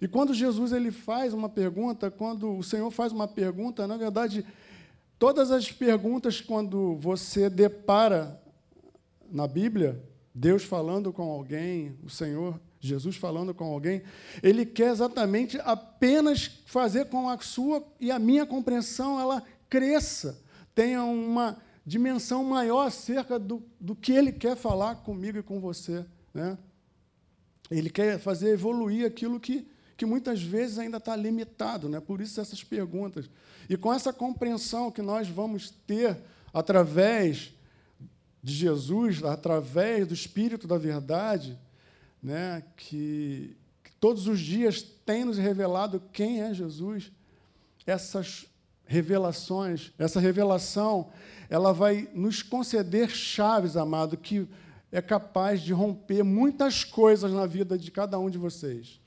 [0.00, 4.44] E quando Jesus ele faz uma pergunta, quando o Senhor faz uma pergunta, na verdade,
[5.18, 8.40] todas as perguntas, quando você depara
[9.30, 10.02] na Bíblia,
[10.34, 14.02] Deus falando com alguém, o Senhor Jesus falando com alguém,
[14.42, 20.42] ele quer exatamente apenas fazer com a sua e a minha compreensão ela cresça,
[20.74, 26.04] tenha uma dimensão maior acerca do, do que ele quer falar comigo e com você.
[26.32, 26.56] Né?
[27.70, 29.66] Ele quer fazer evoluir aquilo que,
[29.96, 32.00] que muitas vezes ainda está limitado, né?
[32.00, 33.30] por isso essas perguntas.
[33.68, 36.16] E com essa compreensão que nós vamos ter
[36.52, 37.52] através
[38.42, 41.58] de Jesus, através do Espírito da Verdade,
[42.22, 47.12] né, que, que todos os dias tem nos revelado quem é Jesus,
[47.86, 48.46] essas
[48.84, 51.10] revelações, essa revelação,
[51.48, 54.48] ela vai nos conceder chaves, amado, que
[54.92, 59.00] é capaz de romper muitas coisas na vida de cada um de vocês.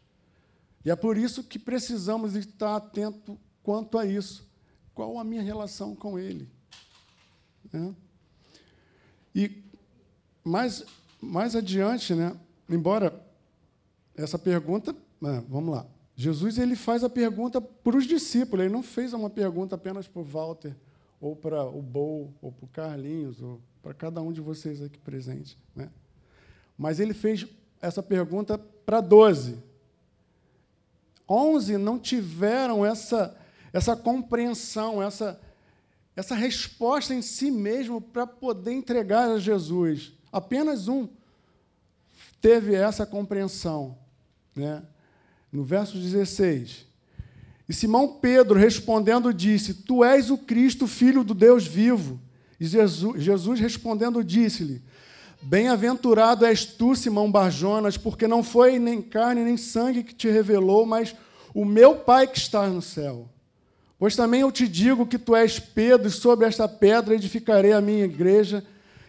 [0.85, 4.47] E é por isso que precisamos estar atento quanto a isso.
[4.93, 6.49] Qual a minha relação com Ele?
[7.71, 7.95] Né?
[9.33, 9.63] E
[10.43, 10.85] mais,
[11.21, 12.37] mais adiante, né,
[12.69, 13.25] embora
[14.15, 15.87] essa pergunta, né, vamos lá.
[16.15, 20.21] Jesus ele faz a pergunta para os discípulos, ele não fez uma pergunta apenas para
[20.21, 20.75] o Walter,
[21.19, 24.97] ou para o Bol, ou para o Carlinhos, ou para cada um de vocês aqui
[24.97, 25.57] presente.
[25.75, 25.89] Né?
[26.77, 27.45] Mas ele fez
[27.81, 29.61] essa pergunta para doze.
[31.29, 33.37] Onze não tiveram essa,
[33.73, 35.39] essa compreensão, essa,
[36.15, 40.13] essa resposta em si mesmo para poder entregar a Jesus.
[40.31, 41.09] Apenas um
[42.39, 43.97] teve essa compreensão.
[44.55, 44.81] Né?
[45.51, 46.85] No verso 16.
[47.67, 52.19] E Simão Pedro, respondendo, disse: Tu és o Cristo, filho do Deus vivo.
[52.63, 54.81] E Jesus, Jesus respondendo, disse-lhe:
[55.41, 60.85] Bem-aventurado és tu, Simão Barjonas, porque não foi nem carne nem sangue que te revelou,
[60.85, 61.13] mas
[61.53, 63.27] o meu Pai que está no céu.
[63.99, 67.81] Pois também eu te digo que tu és Pedro, e sobre esta pedra edificarei a
[67.81, 68.65] minha igreja,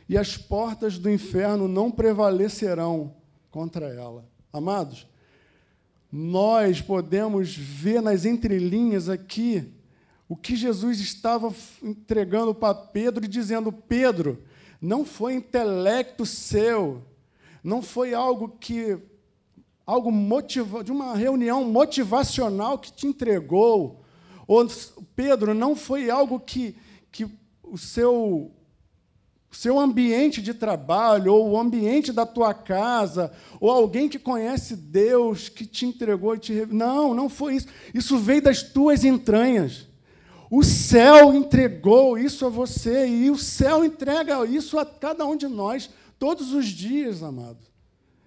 [0.08, 3.14] e as portas do inferno não prevalecerão
[3.52, 4.24] contra ela.
[4.52, 5.06] Amados,
[6.10, 9.72] nós podemos ver nas entrelinhas aqui
[10.28, 11.52] o que Jesus estava
[11.82, 14.42] entregando para Pedro e dizendo: Pedro,
[14.80, 17.02] não foi intelecto seu,
[17.62, 18.98] não foi algo que
[19.86, 24.02] algo motiva, de uma reunião motivacional que te entregou.
[24.46, 24.66] Ou,
[25.14, 26.76] Pedro, não foi algo que,
[27.12, 27.26] que
[27.62, 28.50] o seu
[29.50, 35.48] seu ambiente de trabalho, ou o ambiente da tua casa, ou alguém que conhece Deus,
[35.48, 36.66] que te entregou e te.
[36.66, 37.68] Não, não foi isso.
[37.94, 39.86] Isso veio das tuas entranhas.
[40.50, 45.48] O céu entregou isso a você, e o céu entrega isso a cada um de
[45.48, 47.58] nós, todos os dias, amado.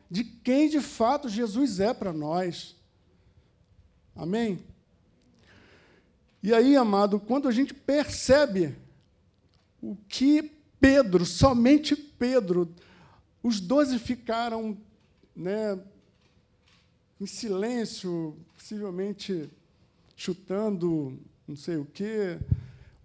[0.09, 2.75] De quem de fato Jesus é para nós.
[4.15, 4.59] Amém?
[6.41, 8.75] E aí, amado, quando a gente percebe
[9.81, 12.73] o que Pedro, somente Pedro.
[13.41, 14.77] Os doze ficaram
[15.35, 15.79] né,
[17.19, 19.49] em silêncio, possivelmente
[20.15, 22.37] chutando não sei o quê,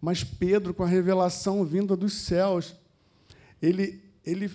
[0.01, 2.75] mas Pedro, com a revelação vinda dos céus,
[3.61, 4.51] ele, ele,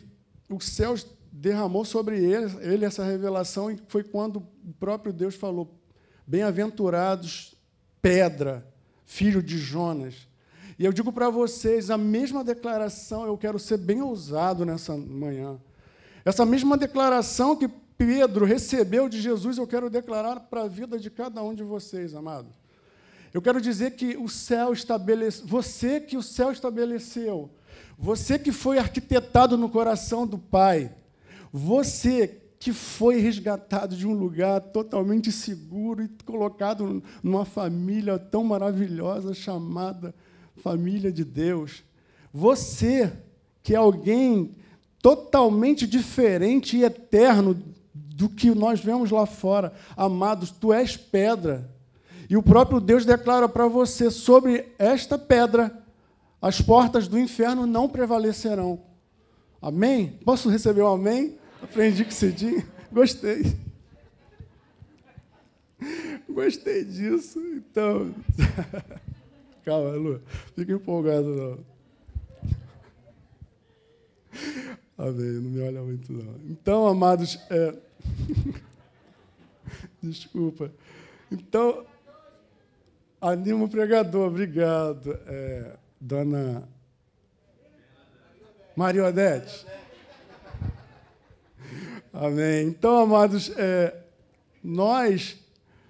[0.50, 5.74] os céus derramou sobre ele, ele essa revelação e foi quando o próprio Deus falou:
[6.26, 7.56] Bem-aventurados,
[8.02, 8.68] pedra,
[9.06, 10.28] filho de Jonas.
[10.78, 15.58] E eu digo para vocês, a mesma declaração, eu quero ser bem ousado nessa manhã.
[16.26, 17.68] Essa mesma declaração que
[17.98, 22.14] Pedro recebeu de Jesus, eu quero declarar para a vida de cada um de vocês,
[22.14, 22.50] amado.
[23.38, 27.52] Eu quero dizer que o céu estabeleceu, você que o céu estabeleceu,
[27.96, 30.92] você que foi arquitetado no coração do Pai,
[31.54, 39.36] você que foi resgatado de um lugar totalmente seguro e colocado numa família tão maravilhosa
[39.36, 40.16] chamada
[40.56, 41.84] família de Deus.
[42.34, 43.14] Você,
[43.62, 44.56] que é alguém
[45.00, 47.56] totalmente diferente e eterno
[47.94, 51.77] do que nós vemos lá fora, amados, tu és pedra.
[52.30, 55.84] E o próprio Deus declara para você: sobre esta pedra,
[56.42, 58.82] as portas do inferno não prevalecerão.
[59.62, 60.20] Amém?
[60.24, 61.38] Posso receber um amém?
[61.62, 62.64] Aprendi com cedinho.
[62.92, 63.58] Gostei.
[66.30, 67.40] Gostei disso.
[67.40, 68.14] Então.
[69.66, 70.22] Calma, Lu.
[70.56, 71.60] Fica empolgado, não.
[74.98, 75.34] Amém.
[75.34, 76.36] Não me olha muito, não.
[76.50, 77.40] Então, amados.
[77.50, 77.76] É...
[80.02, 80.72] Desculpa.
[81.32, 81.86] Então,
[83.22, 84.28] anima o pregador.
[84.28, 85.18] Obrigado.
[85.26, 86.68] É, dona
[88.76, 89.66] Maria Odete.
[92.14, 92.68] Amém.
[92.68, 93.96] Então, amados, é,
[94.64, 95.38] nós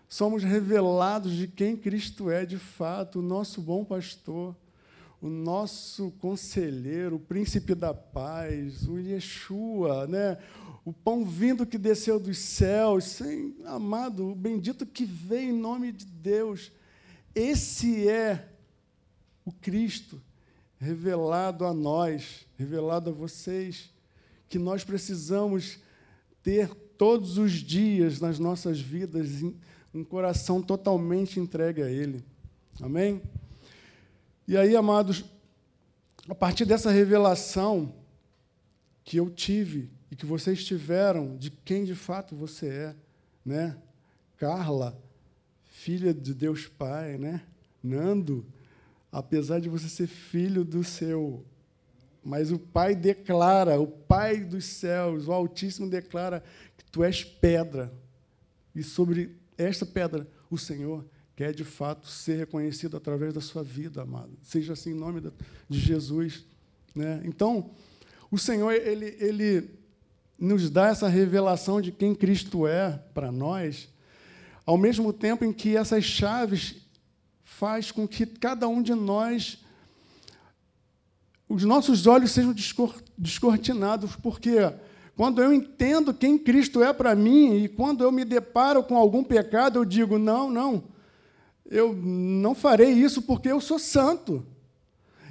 [0.10, 4.56] somos revelados de quem Cristo é de fato, o nosso bom pastor,
[5.22, 10.38] o nosso conselheiro, o príncipe da paz, o Yeshua, né?
[10.86, 15.92] o pão vindo que desceu dos céus, sem, amado, o bendito que veio em nome
[15.92, 16.72] de Deus.
[17.34, 18.48] Esse é
[19.46, 20.22] o Cristo
[20.80, 23.92] revelado a nós, revelado a vocês,
[24.48, 25.80] que nós precisamos
[26.44, 29.44] ter todos os dias nas nossas vidas
[29.94, 32.24] um coração totalmente entregue a Ele.
[32.82, 33.22] Amém?
[34.48, 35.26] E aí, amados,
[36.30, 37.94] a partir dessa revelação
[39.04, 42.96] que eu tive e que vocês tiveram de quem de fato você é,
[43.46, 43.78] né?
[44.38, 44.98] Carla,
[45.88, 47.44] filha de Deus Pai, né?
[47.82, 48.46] Nando,
[49.10, 51.46] apesar de você ser filho do seu,
[52.22, 56.44] mas o Pai declara, o Pai dos céus, o Altíssimo declara
[56.78, 57.94] que tu és pedra
[58.76, 61.06] e sobre esta pedra, o Senhor
[61.38, 64.38] quer de fato ser reconhecido através da sua vida, amado.
[64.44, 65.24] Seja assim em nome
[65.70, 66.44] de Jesus.
[66.94, 67.22] Né?
[67.24, 67.72] Então,
[68.30, 69.70] o Senhor, ele, ele
[70.38, 73.88] nos dá essa revelação de quem Cristo é para nós,
[74.68, 76.76] ao mesmo tempo em que essas chaves
[77.46, 79.64] faz com que cada um de nós
[81.48, 82.54] os nossos olhos sejam
[83.18, 84.58] descortinados, porque
[85.16, 89.24] quando eu entendo quem Cristo é para mim e quando eu me deparo com algum
[89.24, 90.84] pecado, eu digo: não, não,
[91.66, 94.46] eu não farei isso porque eu sou santo.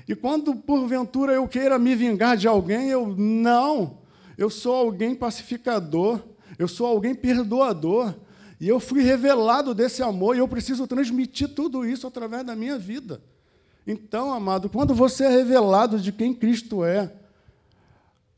[0.09, 3.99] E quando porventura eu queira me vingar de alguém, eu não,
[4.39, 6.23] eu sou alguém pacificador,
[6.59, 8.15] eu sou alguém perdoador.
[8.59, 12.79] E eu fui revelado desse amor e eu preciso transmitir tudo isso através da minha
[12.79, 13.21] vida.
[13.87, 17.13] Então, amado, quando você é revelado de quem Cristo é,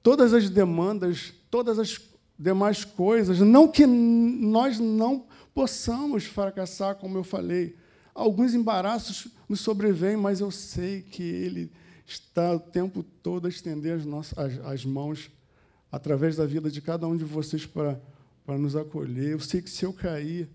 [0.03, 1.99] todas as demandas, todas as
[2.39, 3.41] demais coisas.
[3.41, 7.77] Não que nós não possamos fracassar, como eu falei.
[8.15, 11.71] Alguns embaraços nos sobrevêm, mas eu sei que Ele
[12.07, 15.31] está o tempo todo a estender as, nossas, as, as mãos
[15.91, 18.01] através da vida de cada um de vocês para,
[18.49, 19.33] para nos acolher.
[19.33, 20.49] Eu sei que se eu cair,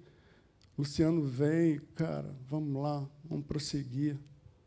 [0.75, 4.17] Luciano vem, cara, vamos lá, vamos prosseguir.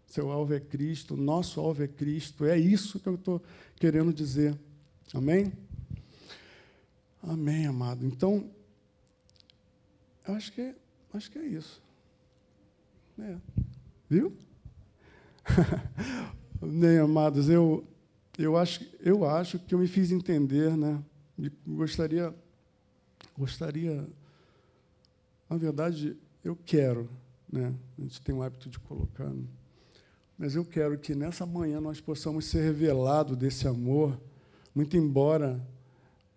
[0.06, 2.44] Seu alvo é Cristo, nosso alvo é Cristo.
[2.44, 3.42] É isso que eu estou
[3.74, 4.56] querendo dizer.
[5.12, 5.52] Amém?
[7.20, 8.06] Amém, amado.
[8.06, 8.48] Então,
[10.24, 10.72] acho que,
[11.12, 11.82] acho que é isso.
[13.18, 13.36] É.
[14.08, 14.36] Viu?
[16.62, 17.84] Nem, amados, eu,
[18.38, 21.02] eu, acho, eu acho que eu me fiz entender, né?
[21.66, 22.32] Gostaria,
[23.38, 24.06] gostaria,
[25.48, 27.08] na verdade, eu quero,
[27.50, 27.74] né?
[27.98, 29.30] A gente tem o hábito de colocar,
[30.38, 34.18] mas eu quero que nessa manhã nós possamos ser revelados desse amor,
[34.74, 35.60] muito embora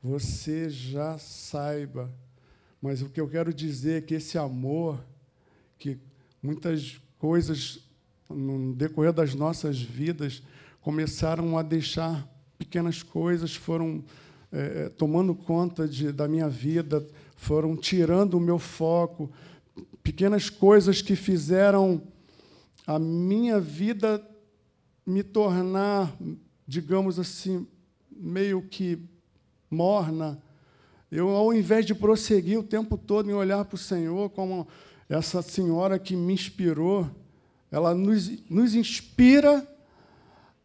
[0.02, 2.10] você já saiba,
[2.82, 5.04] mas o que eu quero dizer é que esse amor,
[5.78, 6.00] que
[6.42, 7.84] muitas coisas
[8.30, 10.42] no decorrer das nossas vidas
[10.82, 12.28] começaram a deixar
[12.58, 14.04] pequenas coisas, foram
[14.52, 19.30] é, é, tomando conta de, da minha vida, foram tirando o meu foco,
[20.02, 22.02] pequenas coisas que fizeram
[22.86, 24.26] a minha vida
[25.06, 26.12] me tornar,
[26.68, 27.68] digamos assim,
[28.12, 28.98] meio que
[29.70, 30.42] morna.
[31.12, 34.68] Eu, ao invés de prosseguir o tempo todo em olhar para o Senhor como
[35.08, 37.10] essa senhora que me inspirou,
[37.72, 39.68] ela nos, nos inspira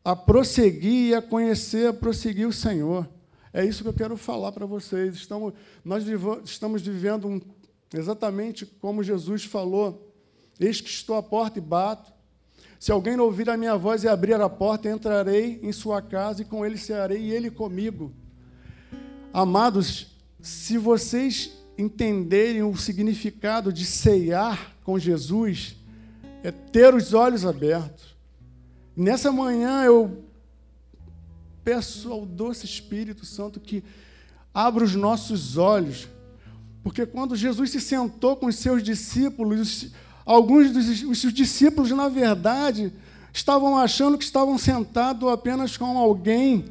[0.04, 3.08] a prosseguir e a conhecer, a prosseguir o Senhor.
[3.54, 5.14] É isso que eu quero falar para vocês.
[5.14, 6.04] Estamos, nós
[6.44, 7.40] estamos vivendo um,
[7.94, 10.12] exatamente como Jesus falou:
[10.58, 12.12] Eis que estou à porta e bato.
[12.80, 16.42] Se alguém não ouvir a minha voz e abrir a porta, entrarei em sua casa
[16.42, 18.12] e com ele cearei e ele comigo.
[19.32, 20.08] Amados,
[20.40, 25.76] se vocês entenderem o significado de ceiar com Jesus,
[26.42, 28.16] é ter os olhos abertos.
[28.96, 30.23] Nessa manhã eu
[31.64, 33.82] peço ao doce Espírito Santo que
[34.52, 36.08] abra os nossos olhos,
[36.82, 39.88] porque quando Jesus se sentou com os seus discípulos,
[40.24, 42.92] alguns dos seus discípulos, na verdade,
[43.32, 46.66] estavam achando que estavam sentados apenas com alguém,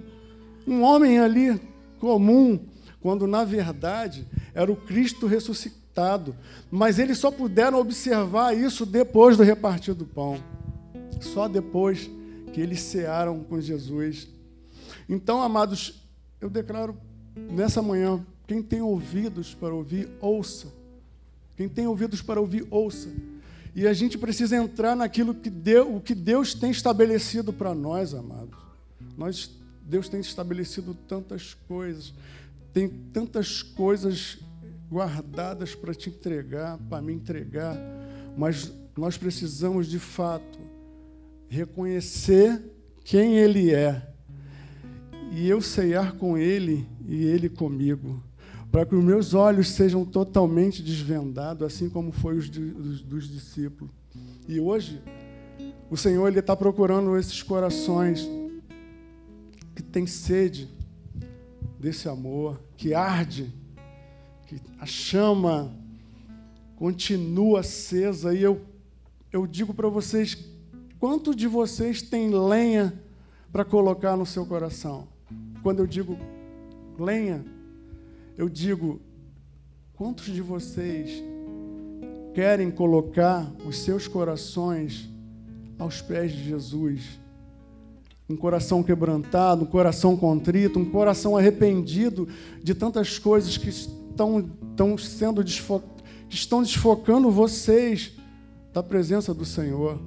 [0.68, 1.60] um homem ali
[2.00, 2.60] comum,
[3.02, 5.84] quando na verdade era o Cristo ressuscitado
[6.72, 10.38] mas eles só puderam observar isso depois do repartir do pão.
[11.22, 12.10] Só depois
[12.52, 14.28] que eles cearam com Jesus.
[15.08, 16.04] Então, amados,
[16.40, 16.98] eu declaro
[17.36, 20.68] nessa manhã, quem tem ouvidos para ouvir, ouça.
[21.56, 23.10] Quem tem ouvidos para ouvir, ouça.
[23.76, 28.14] E a gente precisa entrar naquilo que Deus, o que Deus tem estabelecido para nós,
[28.14, 28.58] amados.
[29.18, 29.50] Nós,
[29.84, 32.14] Deus tem estabelecido tantas coisas,
[32.72, 34.40] tem tantas coisas
[34.90, 37.76] guardadas para te entregar, para me entregar,
[38.38, 40.60] mas nós precisamos de fato
[41.48, 42.62] reconhecer
[43.04, 44.13] quem Ele é
[45.34, 48.22] e eu ceiar com Ele e Ele comigo,
[48.72, 53.92] para que os meus olhos sejam totalmente desvendados, assim como foi os dos, dos discípulos.
[54.48, 55.02] E hoje
[55.90, 58.30] o Senhor ele está procurando esses corações
[59.76, 60.70] que têm sede
[61.80, 63.52] desse amor, que arde
[64.46, 65.76] que a chama
[66.76, 68.36] continua acesa.
[68.36, 68.62] E eu,
[69.32, 70.38] eu digo para vocês:
[71.00, 73.02] quanto de vocês tem lenha
[73.52, 75.13] para colocar no seu coração?
[75.64, 76.18] Quando eu digo
[77.00, 77.44] lenha,
[78.38, 79.00] eu digo:
[79.94, 81.24] quantos de vocês
[82.34, 85.10] querem colocar os seus corações
[85.80, 87.18] aos pés de Jesus?
[88.30, 92.28] Um coração quebrantado, um coração contrito, um coração arrependido
[92.62, 95.82] de tantas coisas que estão, estão sendo desfo,
[96.30, 98.14] estão desfocando vocês
[98.74, 100.00] da presença do Senhor.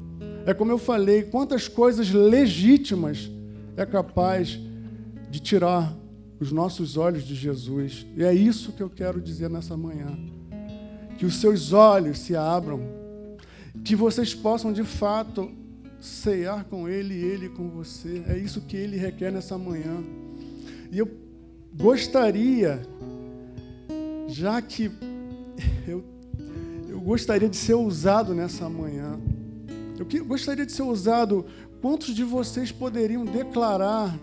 [0.45, 3.31] É como eu falei, quantas coisas legítimas
[3.77, 4.59] é capaz
[5.31, 5.97] de tirar
[6.39, 8.07] os nossos olhos de Jesus.
[8.17, 10.19] E é isso que eu quero dizer nessa manhã.
[11.19, 12.81] Que os seus olhos se abram,
[13.85, 15.51] que vocês possam de fato
[16.01, 18.23] ceiar com Ele e Ele com você.
[18.29, 20.03] É isso que Ele requer nessa manhã.
[20.91, 21.09] E eu
[21.75, 22.83] gostaria
[24.29, 24.91] já que
[25.87, 26.05] eu,
[26.89, 29.19] eu gostaria de ser usado nessa manhã,
[29.99, 31.47] eu que, gostaria de ser usado,
[31.81, 34.19] quantos de vocês poderiam declarar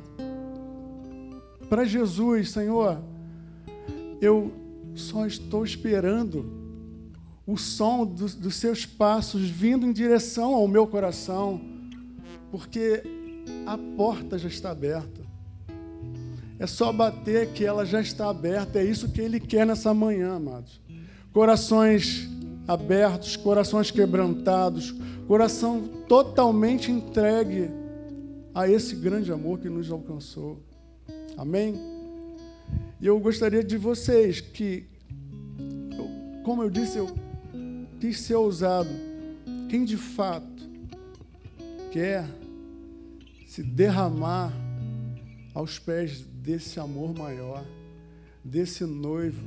[1.73, 3.01] para Jesus, Senhor,
[4.21, 4.53] eu
[4.93, 6.45] só estou esperando
[7.47, 11.59] o som dos, dos seus passos vindo em direção ao meu coração,
[12.51, 13.01] porque
[13.65, 15.21] a porta já está aberta.
[16.59, 18.77] É só bater que ela já está aberta.
[18.77, 20.79] É isso que Ele quer nessa manhã, amados.
[21.31, 22.29] Corações
[22.67, 24.93] abertos, corações quebrantados,
[25.27, 27.71] coração totalmente entregue
[28.53, 30.61] a esse grande amor que nos alcançou.
[31.37, 31.75] Amém?
[33.01, 34.85] E eu gostaria de vocês que,
[36.43, 37.13] como eu disse, eu
[37.99, 38.89] quis ser ousado.
[39.69, 40.63] Quem de fato
[41.91, 42.25] quer
[43.47, 44.53] se derramar
[45.53, 47.63] aos pés desse amor maior,
[48.43, 49.41] desse noivo,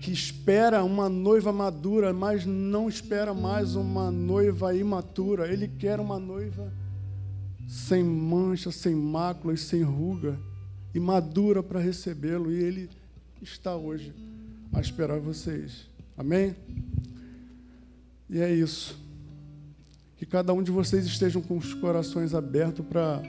[0.00, 5.52] que espera uma noiva madura, mas não espera mais uma noiva imatura.
[5.52, 6.72] Ele quer uma noiva
[7.68, 10.38] sem mancha, sem mácula e sem ruga,
[10.94, 12.52] e madura para recebê-lo.
[12.52, 12.90] E ele
[13.40, 14.12] está hoje
[14.72, 15.88] a esperar vocês.
[16.16, 16.54] Amém?
[18.28, 18.98] E é isso.
[20.16, 23.22] Que cada um de vocês estejam com os corações abertos para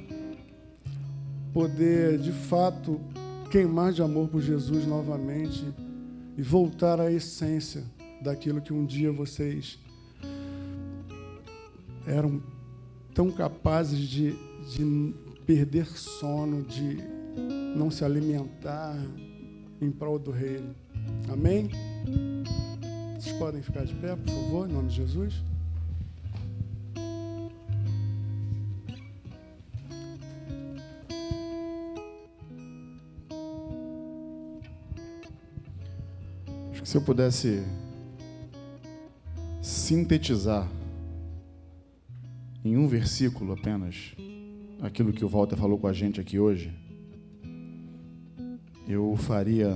[1.53, 2.99] poder, de fato,
[3.51, 5.65] queimar de amor por Jesus novamente
[6.37, 7.83] e voltar à essência
[8.21, 9.77] daquilo que um dia vocês
[12.05, 12.41] eram
[13.13, 14.35] tão capazes de,
[14.69, 15.13] de
[15.45, 16.97] perder sono, de
[17.75, 18.95] não se alimentar
[19.81, 20.75] em prol do reino.
[21.31, 21.69] Amém?
[23.17, 25.41] Vocês podem ficar de pé, por favor, em nome de Jesus?
[36.83, 37.63] Se eu pudesse
[39.61, 40.69] sintetizar
[42.63, 44.13] em um versículo apenas
[44.81, 46.71] aquilo que o Walter falou com a gente aqui hoje,
[48.93, 49.75] eu faria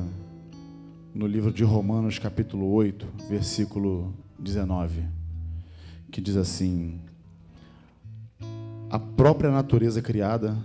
[1.12, 5.02] no livro de Romanos, capítulo 8, versículo 19,
[6.12, 7.02] que diz assim:
[8.92, 10.56] A própria natureza criada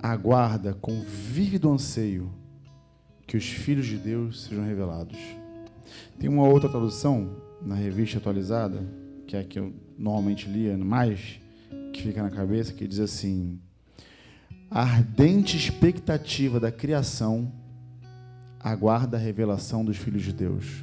[0.00, 2.30] aguarda com vívido anseio
[3.26, 5.18] que os filhos de Deus sejam revelados.
[6.16, 8.86] Tem uma outra tradução na revista atualizada,
[9.26, 11.40] que é a que eu normalmente lia mais,
[11.92, 13.58] que fica na cabeça, que diz assim:
[14.70, 17.63] A ardente expectativa da criação
[18.64, 20.82] aguarda a revelação dos filhos de Deus.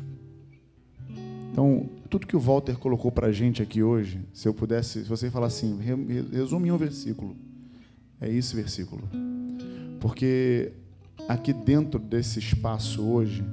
[1.51, 5.09] Então, tudo que o Walter colocou para a gente aqui hoje, se eu pudesse, se
[5.09, 5.79] você falar assim,
[6.31, 7.35] resume em um versículo,
[8.21, 9.01] é esse versículo.
[9.99, 10.73] Porque
[11.27, 13.43] aqui dentro desse espaço hoje,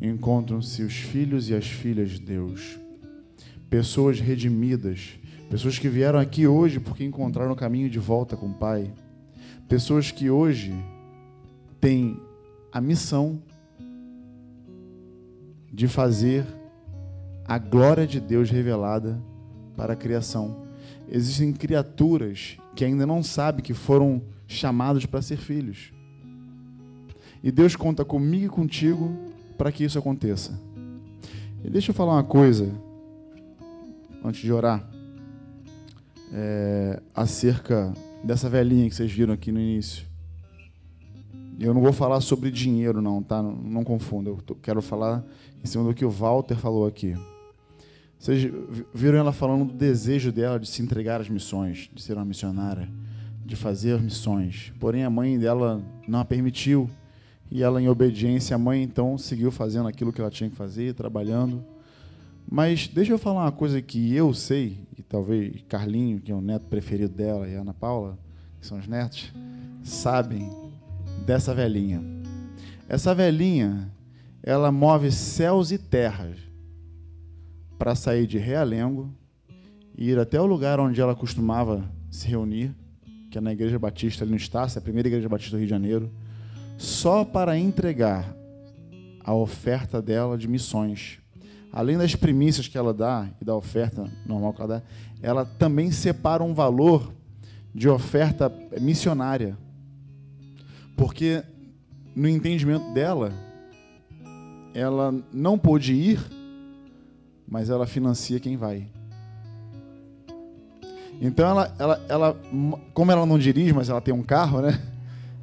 [0.00, 2.78] encontram-se os filhos e as filhas de Deus,
[3.70, 8.54] pessoas redimidas, pessoas que vieram aqui hoje porque encontraram o caminho de volta com o
[8.54, 8.92] Pai,
[9.68, 10.74] pessoas que hoje
[11.80, 12.18] têm
[12.74, 13.40] a missão
[15.72, 16.44] de fazer
[17.44, 19.16] a glória de Deus revelada
[19.76, 20.66] para a criação.
[21.08, 25.92] Existem criaturas que ainda não sabem que foram chamados para ser filhos.
[27.44, 29.16] E Deus conta comigo e contigo
[29.56, 30.60] para que isso aconteça.
[31.62, 32.72] E deixa eu falar uma coisa,
[34.24, 34.84] antes de orar,
[36.32, 37.94] é, acerca
[38.24, 40.13] dessa velhinha que vocês viram aqui no início.
[41.58, 43.42] Eu não vou falar sobre dinheiro, não, tá?
[43.42, 44.30] Não, não confunda.
[44.30, 45.24] Eu tô, quero falar
[45.62, 47.16] em cima do que o Walter falou aqui.
[48.18, 48.50] Vocês
[48.92, 52.88] viram ela falando do desejo dela de se entregar às missões, de ser uma missionária,
[53.44, 54.72] de fazer missões.
[54.80, 56.88] Porém, a mãe dela não a permitiu.
[57.50, 60.94] E ela, em obediência à mãe, então seguiu fazendo aquilo que ela tinha que fazer,
[60.94, 61.62] trabalhando.
[62.50, 66.40] Mas deixa eu falar uma coisa que eu sei, e talvez Carlinho, que é o
[66.40, 68.18] neto preferido dela, e Ana Paula,
[68.60, 69.32] que são os netos,
[69.82, 70.63] sabem
[71.24, 72.02] dessa velhinha.
[72.88, 73.90] Essa velhinha,
[74.42, 76.36] ela move céus e terras
[77.78, 79.12] para sair de Realengo
[79.96, 82.74] e ir até o lugar onde ela costumava se reunir,
[83.30, 85.70] que é na Igreja Batista ali no Estácio, a primeira Igreja Batista do Rio de
[85.70, 86.12] Janeiro
[86.76, 88.34] só para entregar
[89.22, 91.18] a oferta dela de missões.
[91.72, 94.82] Além das primícias que ela dá e da oferta normal que ela dá,
[95.22, 97.12] ela também separa um valor
[97.74, 99.56] de oferta missionária.
[100.96, 101.42] Porque
[102.14, 103.32] no entendimento dela,
[104.72, 106.20] ela não pôde ir,
[107.46, 108.88] mas ela financia quem vai.
[111.20, 112.40] Então ela, ela, ela,
[112.92, 114.80] como ela não dirige, mas ela tem um carro, né?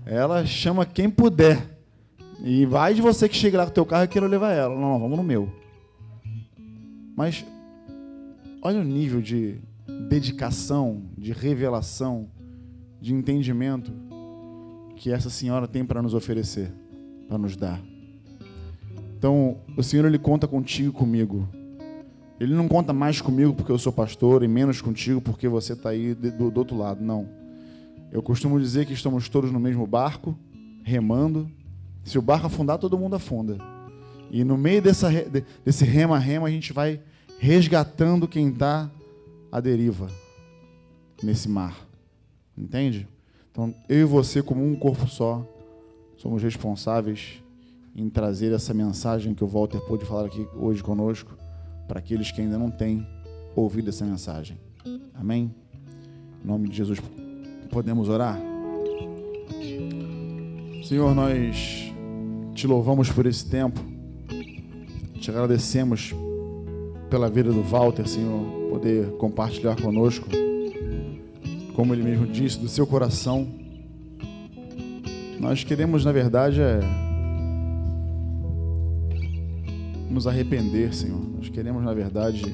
[0.05, 1.79] Ela chama quem puder.
[2.43, 4.73] E vai de você que chega lá com o teu carro e queira levar ela.
[4.73, 5.49] Não, não, vamos no meu.
[7.15, 7.45] Mas
[8.61, 9.59] olha o nível de
[10.09, 12.27] dedicação, de revelação,
[12.99, 13.91] de entendimento
[15.01, 16.71] que essa senhora tem para nos oferecer,
[17.27, 17.81] para nos dar.
[19.17, 21.49] Então, o Senhor ele conta contigo comigo.
[22.39, 25.89] Ele não conta mais comigo porque eu sou pastor e menos contigo porque você está
[25.89, 27.03] aí do, do outro lado.
[27.03, 27.27] Não.
[28.11, 30.37] Eu costumo dizer que estamos todos no mesmo barco,
[30.83, 31.49] remando.
[32.03, 33.57] Se o barco afundar, todo mundo afunda.
[34.29, 35.09] E no meio dessa,
[35.65, 37.01] desse rema-rema, a gente vai
[37.39, 38.87] resgatando quem está
[39.51, 40.11] à deriva
[41.23, 41.75] nesse mar.
[42.55, 43.07] Entende?
[43.51, 45.45] Então, eu e você, como um corpo só,
[46.15, 47.43] somos responsáveis
[47.93, 51.37] em trazer essa mensagem que o Walter pôde falar aqui hoje conosco,
[51.87, 53.05] para aqueles que ainda não têm
[53.55, 54.57] ouvido essa mensagem.
[55.13, 55.53] Amém?
[56.43, 56.99] Em nome de Jesus,
[57.69, 58.39] podemos orar?
[60.83, 61.91] Senhor, nós
[62.53, 63.79] te louvamos por esse tempo,
[65.19, 66.13] te agradecemos
[67.09, 70.27] pela vida do Walter, Senhor, poder compartilhar conosco,
[71.75, 73.47] como ele mesmo disse, do seu coração.
[75.39, 76.79] Nós queremos, na verdade, é
[80.09, 81.21] nos arrepender, Senhor.
[81.37, 82.53] Nós queremos, na verdade,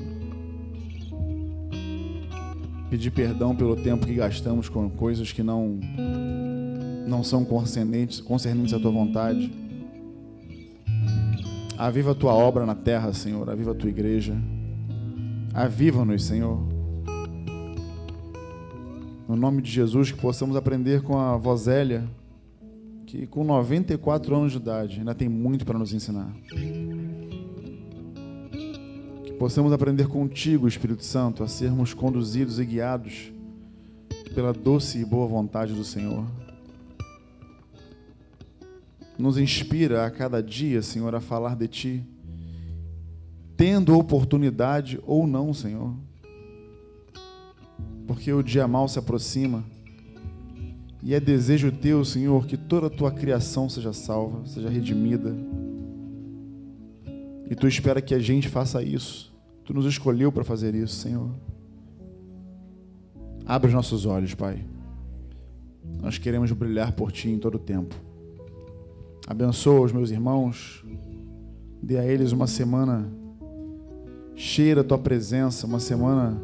[2.89, 5.79] pedir perdão pelo tempo que gastamos com coisas que não
[7.07, 9.51] não são concernentes, concernentes à tua vontade.
[11.77, 13.49] Aviva a tua obra na terra, Senhor.
[13.49, 14.35] Aviva a tua igreja.
[15.53, 16.76] Aviva-nos, Senhor.
[19.27, 22.07] No nome de Jesus, que possamos aprender com a Vozélia,
[23.05, 26.33] que com 94 anos de idade ainda tem muito para nos ensinar
[29.37, 33.31] possamos aprender contigo, Espírito Santo, a sermos conduzidos e guiados
[34.33, 36.25] pela doce e boa vontade do Senhor.
[39.17, 42.03] Nos inspira a cada dia, Senhor, a falar de Ti,
[43.55, 45.93] tendo oportunidade ou não, Senhor,
[48.07, 49.63] porque o dia mal se aproxima
[51.03, 55.35] e é desejo Teu, Senhor, que toda a Tua criação seja salva, seja redimida
[57.49, 59.33] e tu espera que a gente faça isso.
[59.63, 61.29] Tu nos escolheu para fazer isso, Senhor.
[63.45, 64.65] Abre os nossos olhos, Pai.
[66.01, 67.95] Nós queremos brilhar por Ti em todo o tempo.
[69.25, 70.83] Abençoa os meus irmãos.
[71.81, 73.09] Dê a eles uma semana
[74.35, 76.41] cheia da Tua presença, uma semana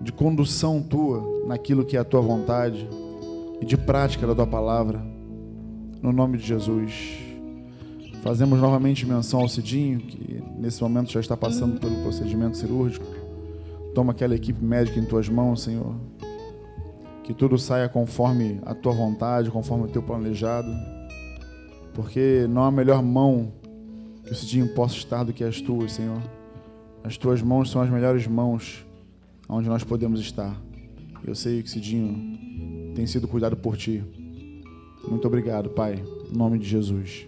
[0.00, 2.88] de condução Tua naquilo que é a Tua vontade
[3.60, 5.00] e de prática da Tua palavra.
[6.02, 7.18] No nome de Jesus.
[8.22, 13.04] Fazemos novamente menção ao Cidinho, que nesse momento já está passando pelo procedimento cirúrgico.
[13.94, 15.94] Toma aquela equipe médica em tuas mãos, Senhor.
[17.22, 20.70] Que tudo saia conforme a tua vontade, conforme o teu planejado.
[21.92, 23.52] Porque não há melhor mão
[24.24, 26.20] que o Cidinho possa estar do que as tuas, Senhor.
[27.02, 28.84] As tuas mãos são as melhores mãos
[29.48, 30.60] onde nós podemos estar.
[31.26, 34.02] Eu sei que Cidinho tem sido cuidado por ti.
[35.08, 36.02] Muito obrigado, Pai.
[36.32, 37.26] Em nome de Jesus.